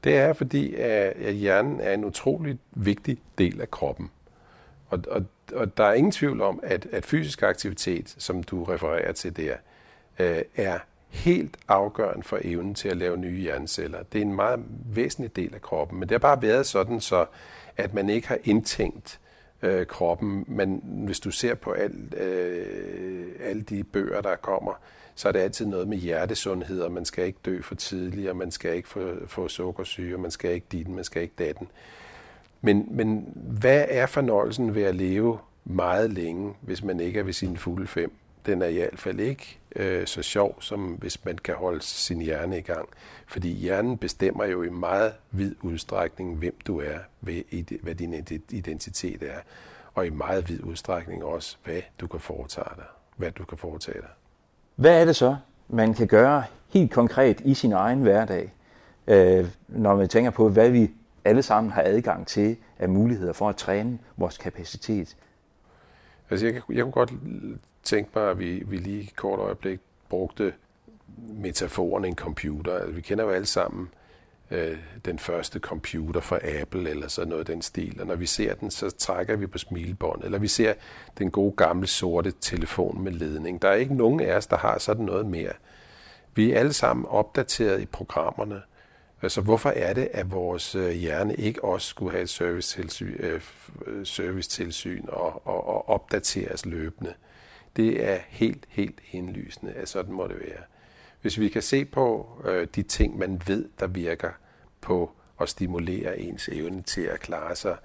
Det 0.05 0.17
er 0.17 0.33
fordi, 0.33 0.75
at 0.75 1.35
hjernen 1.35 1.81
er 1.81 1.93
en 1.93 2.05
utrolig 2.05 2.59
vigtig 2.73 3.19
del 3.39 3.61
af 3.61 3.71
kroppen. 3.71 4.11
Og, 4.89 4.99
og, 5.11 5.25
og 5.55 5.77
der 5.77 5.85
er 5.85 5.93
ingen 5.93 6.13
tvivl 6.13 6.41
om, 6.41 6.61
at, 6.63 6.87
at 6.93 7.05
fysisk 7.05 7.43
aktivitet, 7.43 8.15
som 8.19 8.43
du 8.43 8.65
refererer 8.65 9.13
til 9.13 9.37
der, 9.37 9.55
øh, 10.19 10.43
er 10.57 10.79
helt 11.09 11.57
afgørende 11.69 12.23
for 12.23 12.39
evnen 12.43 12.75
til 12.75 12.89
at 12.89 12.97
lave 12.97 13.17
nye 13.17 13.41
hjerneceller. 13.41 14.03
Det 14.13 14.19
er 14.19 14.23
en 14.23 14.35
meget 14.35 14.61
væsentlig 14.95 15.37
del 15.37 15.55
af 15.55 15.63
kroppen, 15.63 15.99
men 15.99 16.09
det 16.09 16.15
har 16.15 16.19
bare 16.19 16.43
været 16.43 16.67
sådan, 16.67 17.01
så 17.01 17.27
at 17.77 17.95
man 17.95 18.11
ikke 18.11 18.29
har 18.29 18.39
indtænkt 18.45 19.21
øh, 19.63 19.87
kroppen. 19.87 20.45
Men 20.49 20.83
hvis 20.85 21.21
du 21.21 21.31
ser 21.31 21.55
på 21.55 21.73
al, 21.73 22.15
øh, 22.17 23.27
alle 23.41 23.63
de 23.63 23.85
bøger, 23.85 24.21
der 24.21 24.37
kommer, 24.37 24.73
så 25.15 25.29
er 25.29 25.33
det 25.33 25.41
altid 25.41 25.67
noget 25.67 25.89
med 25.89 25.99
hjertesundhed, 25.99 26.81
og 26.81 26.93
man 26.93 27.05
skal 27.05 27.27
ikke 27.27 27.39
dø 27.45 27.61
for 27.61 27.75
tidligt, 27.75 28.31
og 28.31 28.37
man 28.37 28.51
skal 28.51 28.77
ikke 28.77 28.89
få, 28.89 29.27
få 29.27 29.49
sukkersyge, 29.49 30.15
og 30.17 30.21
man 30.21 30.31
skal 30.31 30.55
ikke 30.55 30.67
dit, 30.73 30.89
man 30.89 31.05
skal 31.05 31.23
ikke 31.23 31.35
datten. 31.39 31.69
Men, 32.61 32.87
men 32.91 33.33
hvad 33.35 33.85
er 33.89 34.07
fornøjelsen 34.07 34.75
ved 34.75 34.83
at 34.83 34.95
leve 34.95 35.39
meget 35.65 36.13
længe, 36.13 36.55
hvis 36.61 36.85
man 36.85 37.01
ikke 37.01 37.19
er 37.19 37.23
ved 37.23 37.33
sine 37.33 37.57
fulde 37.57 37.87
fem? 37.87 38.13
Den 38.47 38.63
er 38.63 38.67
i 38.67 38.75
hvert 38.75 38.99
fald 38.99 39.21
ikke 39.21 39.59
øh, 39.77 40.07
så 40.07 40.23
sjov, 40.23 40.63
som 40.63 40.81
hvis 40.81 41.25
man 41.25 41.39
kan 41.39 41.55
holde 41.55 41.83
sin 41.83 42.21
hjerne 42.21 42.59
i 42.59 42.61
gang. 42.61 42.89
Fordi 43.27 43.53
hjernen 43.53 43.99
bestemmer 43.99 44.45
jo 44.45 44.63
i 44.63 44.69
meget 44.69 45.13
vid 45.31 45.55
udstrækning, 45.63 46.39
hvem 46.39 46.55
du 46.67 46.81
er, 46.81 46.99
hvad, 47.21 47.95
din 47.95 48.15
identitet 48.51 49.23
er. 49.23 49.39
Og 49.95 50.07
i 50.07 50.11
meget 50.11 50.49
vid 50.49 50.65
udstrækning 50.65 51.25
også, 51.25 51.57
hvad 51.65 51.81
du 52.01 52.07
kan 52.07 52.21
foretage 52.21 52.77
dig. 52.77 52.85
Hvad 53.17 53.31
du 53.31 53.45
kan 53.45 53.59
foretage 53.59 54.01
dig. 54.01 54.11
Hvad 54.77 55.01
er 55.01 55.05
det 55.05 55.17
så, 55.17 55.37
man 55.69 55.95
kan 55.95 56.07
gøre 56.07 56.45
helt 56.69 56.93
konkret 56.93 57.41
i 57.41 57.55
sin 57.55 57.73
egen 57.73 58.03
hverdag, 58.03 58.53
øh, 59.07 59.47
når 59.69 59.97
man 59.97 60.09
tænker 60.09 60.31
på, 60.31 60.49
hvad 60.49 60.71
vi 60.71 60.91
alle 61.25 61.43
sammen 61.43 61.73
har 61.73 61.83
adgang 61.83 62.27
til 62.27 62.57
af 62.79 62.89
muligheder 62.89 63.33
for 63.33 63.49
at 63.49 63.57
træne 63.57 63.99
vores 64.17 64.39
kapacitet? 64.39 65.17
Altså 66.31 66.47
jeg, 66.47 66.55
jeg 66.55 66.83
kunne 66.83 66.93
godt 66.93 67.13
tænke 67.85 68.11
mig, 68.15 68.31
at 68.31 68.39
vi, 68.39 68.63
vi 68.67 68.77
lige 68.77 69.03
et 69.03 69.17
kort 69.17 69.39
øjeblik 69.39 69.81
brugte 70.09 70.53
metaforen 71.19 72.05
en 72.05 72.15
computer. 72.15 72.75
Altså, 72.75 72.93
vi 72.93 73.01
kender 73.01 73.25
jo 73.25 73.31
alle 73.31 73.47
sammen 73.47 73.89
øh, 74.51 74.79
den 75.05 75.19
første 75.19 75.59
computer 75.59 76.21
fra 76.21 76.39
Apple 76.61 76.91
eller 76.91 77.09
sådan 77.09 77.29
noget 77.29 77.47
den 77.47 77.63
stil. 77.63 78.01
Og 78.01 78.07
når 78.07 78.15
vi 78.15 78.27
ser 78.27 78.55
den, 78.55 78.71
så 78.71 78.91
trækker 78.91 79.37
vi 79.37 79.47
på 79.47 79.59
smilebånd. 79.59 80.25
Eller 80.25 80.39
vi 80.39 80.49
ser 80.49 80.75
den 81.19 81.31
gode 81.31 81.53
gamle 81.57 81.87
sorte 81.87 82.33
telefon 82.41 83.05
med 83.05 83.13
ledning. 83.13 83.63
Der 83.63 83.69
er 83.69 83.75
ikke 83.75 83.95
nogen 83.95 84.21
af 84.21 84.37
os, 84.37 84.47
der 84.47 84.57
har 84.57 84.79
sådan 84.79 85.05
noget 85.05 85.27
mere. 85.27 85.53
Vi 86.35 86.53
er 86.53 86.59
alle 86.59 86.73
sammen 86.73 87.07
opdateret 87.09 87.81
i 87.81 87.87
programmerne. 87.87 88.63
Altså 89.23 89.41
hvorfor 89.41 89.71
er 89.71 89.93
det, 89.93 90.09
at 90.13 90.33
vores 90.33 90.75
øh, 90.75 90.91
hjerne 90.91 91.35
ikke 91.35 91.65
også 91.65 91.89
skulle 91.89 92.13
have 92.13 92.23
et 92.23 92.29
servicetilsyn, 92.29 93.17
øh, 93.19 93.41
øh, 93.87 94.07
servicetilsyn 94.07 95.05
og, 95.09 95.47
og, 95.47 95.69
og 95.69 95.89
opdateres 95.89 96.67
løbende? 96.67 97.15
Det 97.77 98.11
er 98.11 98.19
helt, 98.29 98.67
helt 98.69 99.01
indlysende, 99.13 99.73
at 99.73 99.89
sådan 99.89 100.15
må 100.15 100.27
det 100.27 100.41
være. 100.41 100.63
Hvis 101.21 101.41
vi 101.41 101.49
kan 101.49 101.63
se 101.63 101.85
på 101.85 102.29
øh, 102.45 102.67
de 102.75 102.83
ting, 102.83 103.19
man 103.19 103.43
ved, 103.47 103.69
der 103.81 103.87
virker 103.87 104.31
på 104.81 105.11
at 105.41 105.49
stimulere 105.49 106.19
ens 106.19 106.49
evne 106.49 106.83
til 106.83 107.01
at 107.01 107.21
klare 107.21 107.57
sig 107.57 107.77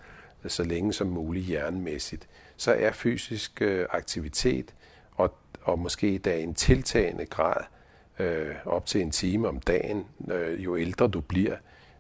øh, 0.44 0.50
så 0.50 0.64
længe 0.64 0.94
som 0.94 1.08
muligt 1.08 1.46
hjernemæssigt, 1.46 2.28
så 2.58 2.74
er 2.74 2.92
fysisk 2.92 3.62
øh, 3.62 3.86
aktivitet 3.90 4.74
og, 5.12 5.34
og 5.62 5.80
måske 5.80 6.18
da 6.18 6.40
en 6.40 6.54
tiltagende 6.54 7.26
grad 7.26 7.64
øh, 8.20 8.56
op 8.66 8.86
til 8.86 9.02
en 9.02 9.12
time 9.12 9.48
om 9.48 9.60
dagen, 9.60 10.06
øh, 10.32 10.64
jo 10.64 10.78
ældre 10.78 11.08
du 11.08 11.22
bliver, 11.22 11.56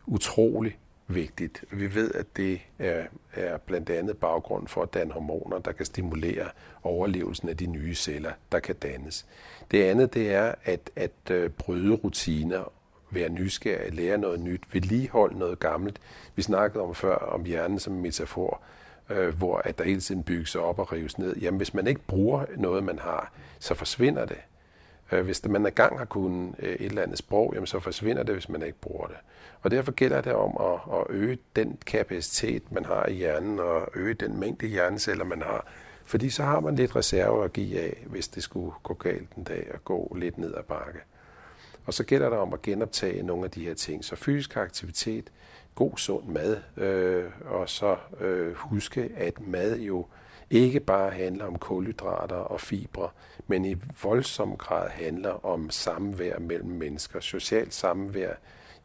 utrolig 0.05 0.77
vigtigt. 1.09 1.63
Vi 1.71 1.95
ved, 1.95 2.11
at 2.11 2.37
det 2.37 2.61
er, 2.79 3.03
er 3.33 3.57
blandt 3.57 3.89
andet 3.89 4.17
baggrund 4.17 4.67
for 4.67 4.83
at 4.83 4.93
danne 4.93 5.13
hormoner, 5.13 5.59
der 5.59 5.71
kan 5.71 5.85
stimulere 5.85 6.49
overlevelsen 6.83 7.49
af 7.49 7.57
de 7.57 7.65
nye 7.65 7.95
celler, 7.95 8.31
der 8.51 8.59
kan 8.59 8.75
dannes. 8.75 9.25
Det 9.71 9.83
andet 9.83 10.13
det 10.13 10.33
er 10.33 10.55
at, 10.63 10.91
at 10.95 11.31
øh, 11.31 11.49
bryde 11.49 11.95
rutiner, 11.95 12.71
være 13.11 13.29
nysgerrig, 13.29 13.93
lære 13.93 14.17
noget 14.17 14.39
nyt, 14.39 14.61
vedligeholde 14.71 15.39
noget 15.39 15.59
gammelt. 15.59 16.01
Vi 16.35 16.41
snakkede 16.41 16.83
om 16.83 16.95
før 16.95 17.15
om 17.15 17.45
hjernen 17.45 17.79
som 17.79 17.93
en 17.93 18.01
metafor, 18.01 18.61
øh, 19.09 19.37
hvor 19.37 19.57
at 19.57 19.77
der 19.77 19.83
hele 19.83 20.01
tiden 20.01 20.23
bygges 20.23 20.55
op 20.55 20.79
og 20.79 20.91
rives 20.93 21.17
ned. 21.17 21.35
Jamen 21.35 21.57
hvis 21.57 21.73
man 21.73 21.87
ikke 21.87 22.01
bruger 22.01 22.45
noget, 22.57 22.83
man 22.83 22.99
har, 22.99 23.31
så 23.59 23.75
forsvinder 23.75 24.25
det. 24.25 24.37
Øh, 25.11 25.25
hvis 25.25 25.45
man 25.45 25.65
engang 25.65 25.97
har 25.97 26.05
kunnet 26.05 26.55
øh, 26.59 26.73
et 26.73 26.85
eller 26.85 27.03
andet 27.03 27.17
sprog, 27.17 27.51
jamen 27.53 27.67
så 27.67 27.79
forsvinder 27.79 28.23
det, 28.23 28.35
hvis 28.35 28.49
man 28.49 28.61
ikke 28.61 28.77
bruger 28.77 29.07
det. 29.07 29.17
Og 29.61 29.71
derfor 29.71 29.91
gælder 29.91 30.21
det 30.21 30.33
om 30.33 30.57
at, 30.59 30.99
at 30.99 31.05
øge 31.09 31.37
den 31.55 31.77
kapacitet, 31.85 32.71
man 32.71 32.85
har 32.85 33.05
i 33.05 33.13
hjernen, 33.13 33.59
og 33.59 33.89
øge 33.95 34.13
den 34.13 34.39
mængde 34.39 34.67
hjerneceller, 34.67 35.25
man 35.25 35.41
har. 35.41 35.65
Fordi 36.05 36.29
så 36.29 36.43
har 36.43 36.59
man 36.59 36.75
lidt 36.75 36.95
reserve 36.95 37.43
at 37.43 37.53
give 37.53 37.79
af, 37.79 38.03
hvis 38.05 38.27
det 38.27 38.43
skulle 38.43 38.71
gå 38.83 38.93
galt 38.93 39.31
en 39.37 39.43
dag 39.43 39.67
og 39.73 39.83
gå 39.85 40.15
lidt 40.15 40.37
ned 40.37 40.53
ad 40.55 40.63
bakke. 40.63 40.99
Og 41.85 41.93
så 41.93 42.03
gælder 42.03 42.29
det 42.29 42.37
om 42.37 42.53
at 42.53 42.61
genoptage 42.61 43.23
nogle 43.23 43.45
af 43.45 43.51
de 43.51 43.65
her 43.65 43.73
ting. 43.73 44.05
Så 44.05 44.15
fysisk 44.15 44.57
aktivitet, 44.57 45.31
god 45.75 45.97
sund 45.97 46.25
mad, 46.25 46.57
øh, 46.77 47.23
og 47.45 47.69
så 47.69 47.95
øh, 48.19 48.53
huske, 48.53 49.11
at 49.15 49.47
mad 49.47 49.79
jo 49.79 50.05
ikke 50.49 50.79
bare 50.79 51.11
handler 51.11 51.45
om 51.45 51.57
kulhydrater 51.57 52.35
og 52.35 52.61
fibre, 52.61 53.09
men 53.47 53.65
i 53.65 53.75
voldsom 54.03 54.57
grad 54.57 54.89
handler 54.89 55.45
om 55.45 55.69
samvær 55.69 56.39
mellem 56.39 56.69
mennesker, 56.69 57.19
socialt 57.19 57.73
samvær. 57.73 58.33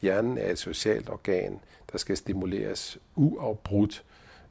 Hjernen 0.02 0.38
er 0.38 0.50
et 0.50 0.58
socialt 0.58 1.10
organ, 1.10 1.60
der 1.92 1.98
skal 1.98 2.16
stimuleres 2.16 2.98
uafbrudt 3.14 4.04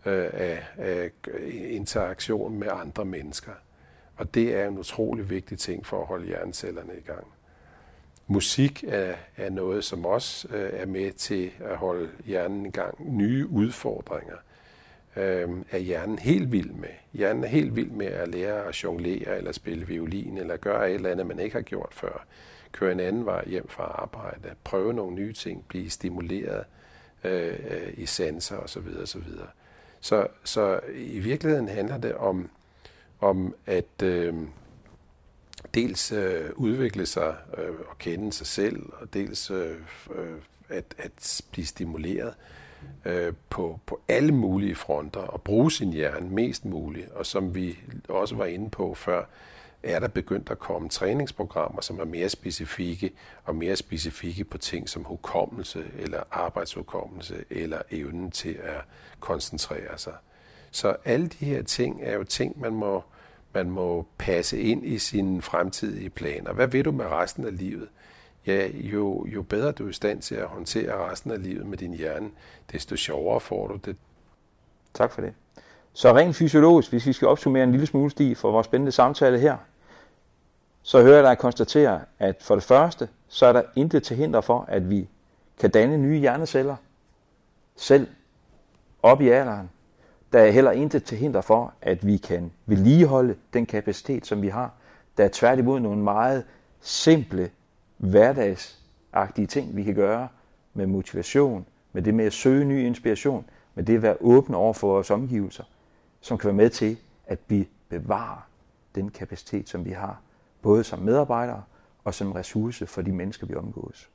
øh, 0.05 0.29
af, 0.33 0.63
af 0.77 1.11
interaktion 1.51 2.59
med 2.59 2.67
andre 2.71 3.05
mennesker. 3.05 3.51
Og 4.15 4.33
det 4.33 4.55
er 4.55 4.67
en 4.67 4.77
utrolig 4.77 5.29
vigtig 5.29 5.59
ting 5.59 5.85
for 5.85 6.01
at 6.01 6.07
holde 6.07 6.25
hjernecellerne 6.25 6.93
i 6.97 7.01
gang. 7.01 7.27
Musik 8.27 8.83
er, 8.87 9.15
er 9.37 9.49
noget, 9.49 9.83
som 9.83 10.05
også 10.05 10.47
øh, 10.47 10.69
er 10.73 10.85
med 10.85 11.11
til 11.11 11.51
at 11.59 11.77
holde 11.77 12.09
hjernen 12.25 12.65
i 12.65 12.69
gang. 12.69 13.17
Nye 13.17 13.47
udfordringer– 13.47 14.35
øh, 15.15 15.49
er 15.71 15.77
hjernen 15.77 16.19
helt 16.19 16.51
vild 16.51 16.71
med. 16.71 16.89
Hjernen 17.13 17.43
er 17.43 17.47
helt 17.47 17.75
vild 17.75 17.89
med 17.89 18.05
at 18.05 18.27
lære 18.27 18.67
at 18.67 18.83
jonglere, 18.83 19.37
eller 19.37 19.51
spille 19.51 19.87
violin, 19.87 20.37
eller 20.37 20.57
gøre 20.57 20.89
et 20.89 20.95
eller 20.95 21.09
andet, 21.09 21.27
man 21.27 21.39
ikke 21.39 21.55
har 21.55 21.61
gjort 21.61 21.89
før. 21.91 22.25
Køre 22.71 22.91
en 22.91 22.99
anden 22.99 23.25
vej 23.25 23.47
hjem 23.47 23.67
fra 23.67 23.83
arbejde, 23.83 24.55
prøve 24.63 24.93
nogle 24.93 25.15
nye 25.15 25.33
ting, 25.33 25.65
blive 25.67 25.89
stimuleret 25.89 26.63
øh, 27.23 27.53
øh 27.69 27.93
i 27.97 28.05
sanser 28.05 28.57
osv. 28.57 28.87
osv. 29.01 29.23
Så, 29.99 30.27
så 30.43 30.79
i 30.95 31.19
virkeligheden 31.19 31.67
handler 31.67 31.97
det 31.97 32.13
om, 32.13 32.49
om 33.19 33.55
at 33.65 34.03
øh, 34.03 34.33
dels 35.73 36.11
øh, 36.11 36.49
udvikle 36.55 37.05
sig 37.05 37.35
øh, 37.57 37.69
og 37.89 37.97
kende 37.97 38.33
sig 38.33 38.47
selv, 38.47 38.89
og 38.93 39.13
dels 39.13 39.51
øh, 39.51 39.77
øh 40.15 40.37
at, 40.69 40.95
at 40.97 41.41
blive 41.51 41.65
stimuleret 41.65 42.33
øh, 43.05 43.33
på, 43.49 43.79
på 43.85 44.01
alle 44.07 44.31
mulige 44.31 44.75
fronter 44.75 45.19
og 45.19 45.41
bruge 45.41 45.71
sin 45.71 45.93
hjerne 45.93 46.29
mest 46.29 46.65
muligt. 46.65 47.11
Og 47.11 47.25
som 47.25 47.55
vi 47.55 47.79
også 48.09 48.35
var 48.35 48.45
inde 48.45 48.69
på 48.69 48.93
før, 48.93 49.25
er 49.83 49.99
der 49.99 50.07
begyndt 50.07 50.49
at 50.51 50.59
komme 50.59 50.89
træningsprogrammer, 50.89 51.81
som 51.81 51.99
er 51.99 52.05
mere 52.05 52.29
specifikke 52.29 53.11
og 53.43 53.55
mere 53.55 53.75
specifikke 53.75 54.43
på 54.43 54.57
ting 54.57 54.89
som 54.89 55.03
hukommelse 55.03 55.83
eller 55.99 56.23
arbejdshukommelse 56.31 57.35
eller 57.49 57.81
evnen 57.91 58.31
til 58.31 58.59
at 58.63 58.81
koncentrere 59.19 59.97
sig. 59.97 60.13
Så 60.71 60.95
alle 61.05 61.27
de 61.27 61.45
her 61.45 61.63
ting 61.63 61.99
er 62.03 62.13
jo 62.13 62.23
ting, 62.23 62.59
man 62.59 62.73
må, 62.73 63.03
man 63.53 63.69
må 63.69 64.07
passe 64.17 64.61
ind 64.61 64.85
i 64.85 64.97
sine 64.97 65.41
fremtidige 65.41 66.09
planer. 66.09 66.53
Hvad 66.53 66.67
vil 66.67 66.85
du 66.85 66.91
med 66.91 67.05
resten 67.05 67.45
af 67.45 67.57
livet? 67.57 67.87
Ja, 68.47 68.67
jo, 68.73 69.25
jo 69.25 69.41
bedre 69.41 69.71
du 69.71 69.85
er 69.85 69.89
i 69.89 69.93
stand 69.93 70.21
til 70.21 70.35
at 70.35 70.47
håndtere 70.47 71.11
resten 71.11 71.31
af 71.31 71.43
livet 71.43 71.65
med 71.65 71.77
din 71.77 71.93
hjerne, 71.93 72.29
desto 72.71 72.95
sjovere 72.95 73.39
får 73.39 73.67
du 73.67 73.75
det. 73.85 73.95
Tak 74.93 75.11
for 75.11 75.21
det. 75.21 75.33
Så 75.93 76.13
rent 76.13 76.35
fysiologisk, 76.35 76.89
hvis 76.89 77.05
vi 77.05 77.13
skal 77.13 77.27
opsummere 77.27 77.63
en 77.63 77.71
lille 77.71 77.85
smule 77.85 78.11
sti 78.11 78.35
for 78.35 78.51
vores 78.51 78.65
spændende 78.65 78.91
samtale 78.91 79.39
her, 79.39 79.57
så 80.81 81.01
hører 81.01 81.15
jeg 81.15 81.23
dig 81.23 81.37
konstatere, 81.37 82.01
at 82.19 82.35
for 82.41 82.55
det 82.55 82.63
første, 82.63 83.09
så 83.27 83.45
er 83.45 83.53
der 83.53 83.63
intet 83.75 84.03
til 84.03 84.17
hinder 84.17 84.41
for, 84.41 84.65
at 84.67 84.89
vi 84.89 85.09
kan 85.59 85.69
danne 85.69 85.97
nye 85.97 86.19
hjerneceller 86.19 86.75
selv 87.75 88.07
op 89.03 89.21
i 89.21 89.29
alderen. 89.29 89.69
Der 90.33 90.39
er 90.39 90.51
heller 90.51 90.71
intet 90.71 91.03
til 91.03 91.17
hinder 91.17 91.41
for, 91.41 91.73
at 91.81 92.07
vi 92.07 92.17
kan 92.17 92.51
vedligeholde 92.65 93.35
den 93.53 93.65
kapacitet, 93.65 94.27
som 94.27 94.41
vi 94.41 94.47
har. 94.47 94.71
Der 95.17 95.23
er 95.23 95.29
tværtimod 95.31 95.79
nogle 95.79 96.01
meget 96.01 96.43
simple 96.81 97.49
hverdagsagtige 97.97 99.47
ting, 99.47 99.75
vi 99.75 99.83
kan 99.83 99.95
gøre 99.95 100.27
med 100.73 100.87
motivation, 100.87 101.65
med 101.93 102.01
det 102.01 102.13
med 102.13 102.25
at 102.25 102.33
søge 102.33 102.65
ny 102.65 102.85
inspiration, 102.85 103.45
med 103.75 103.83
det 103.83 103.95
at 103.95 104.01
være 104.01 104.17
åbne 104.19 104.57
over 104.57 104.73
for 104.73 104.87
vores 104.87 105.11
omgivelser, 105.11 105.63
som 106.21 106.37
kan 106.37 106.47
være 106.47 106.55
med 106.55 106.69
til, 106.69 106.97
at 107.25 107.39
vi 107.47 107.67
bevarer 107.89 108.47
den 108.95 109.09
kapacitet, 109.09 109.69
som 109.69 109.85
vi 109.85 109.91
har, 109.91 110.21
både 110.61 110.83
som 110.83 110.99
medarbejdere 110.99 111.63
og 112.03 112.13
som 112.13 112.31
ressource 112.31 112.87
for 112.87 113.01
de 113.01 113.11
mennesker, 113.11 113.47
vi 113.47 113.55
omgås. 113.55 114.09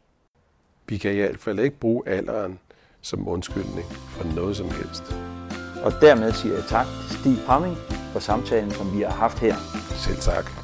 Vi 0.88 0.96
kan 0.96 1.12
i 1.12 1.16
hvert 1.16 1.38
fald 1.38 1.58
ikke 1.58 1.78
bruge 1.78 2.08
alderen 2.08 2.58
som 3.00 3.28
undskyldning 3.28 3.86
for 3.86 4.34
noget 4.34 4.56
som 4.56 4.66
helst. 4.66 5.02
Og 5.84 5.92
dermed 6.00 6.32
siger 6.32 6.54
jeg 6.54 6.64
tak 6.64 6.86
til 6.86 7.18
Stig 7.18 7.36
Pramming 7.46 7.76
for 8.12 8.20
samtalen, 8.20 8.70
som 8.70 8.96
vi 8.96 9.02
har 9.02 9.10
haft 9.10 9.38
her. 9.38 9.54
Selv 10.06 10.16
tak. 10.16 10.57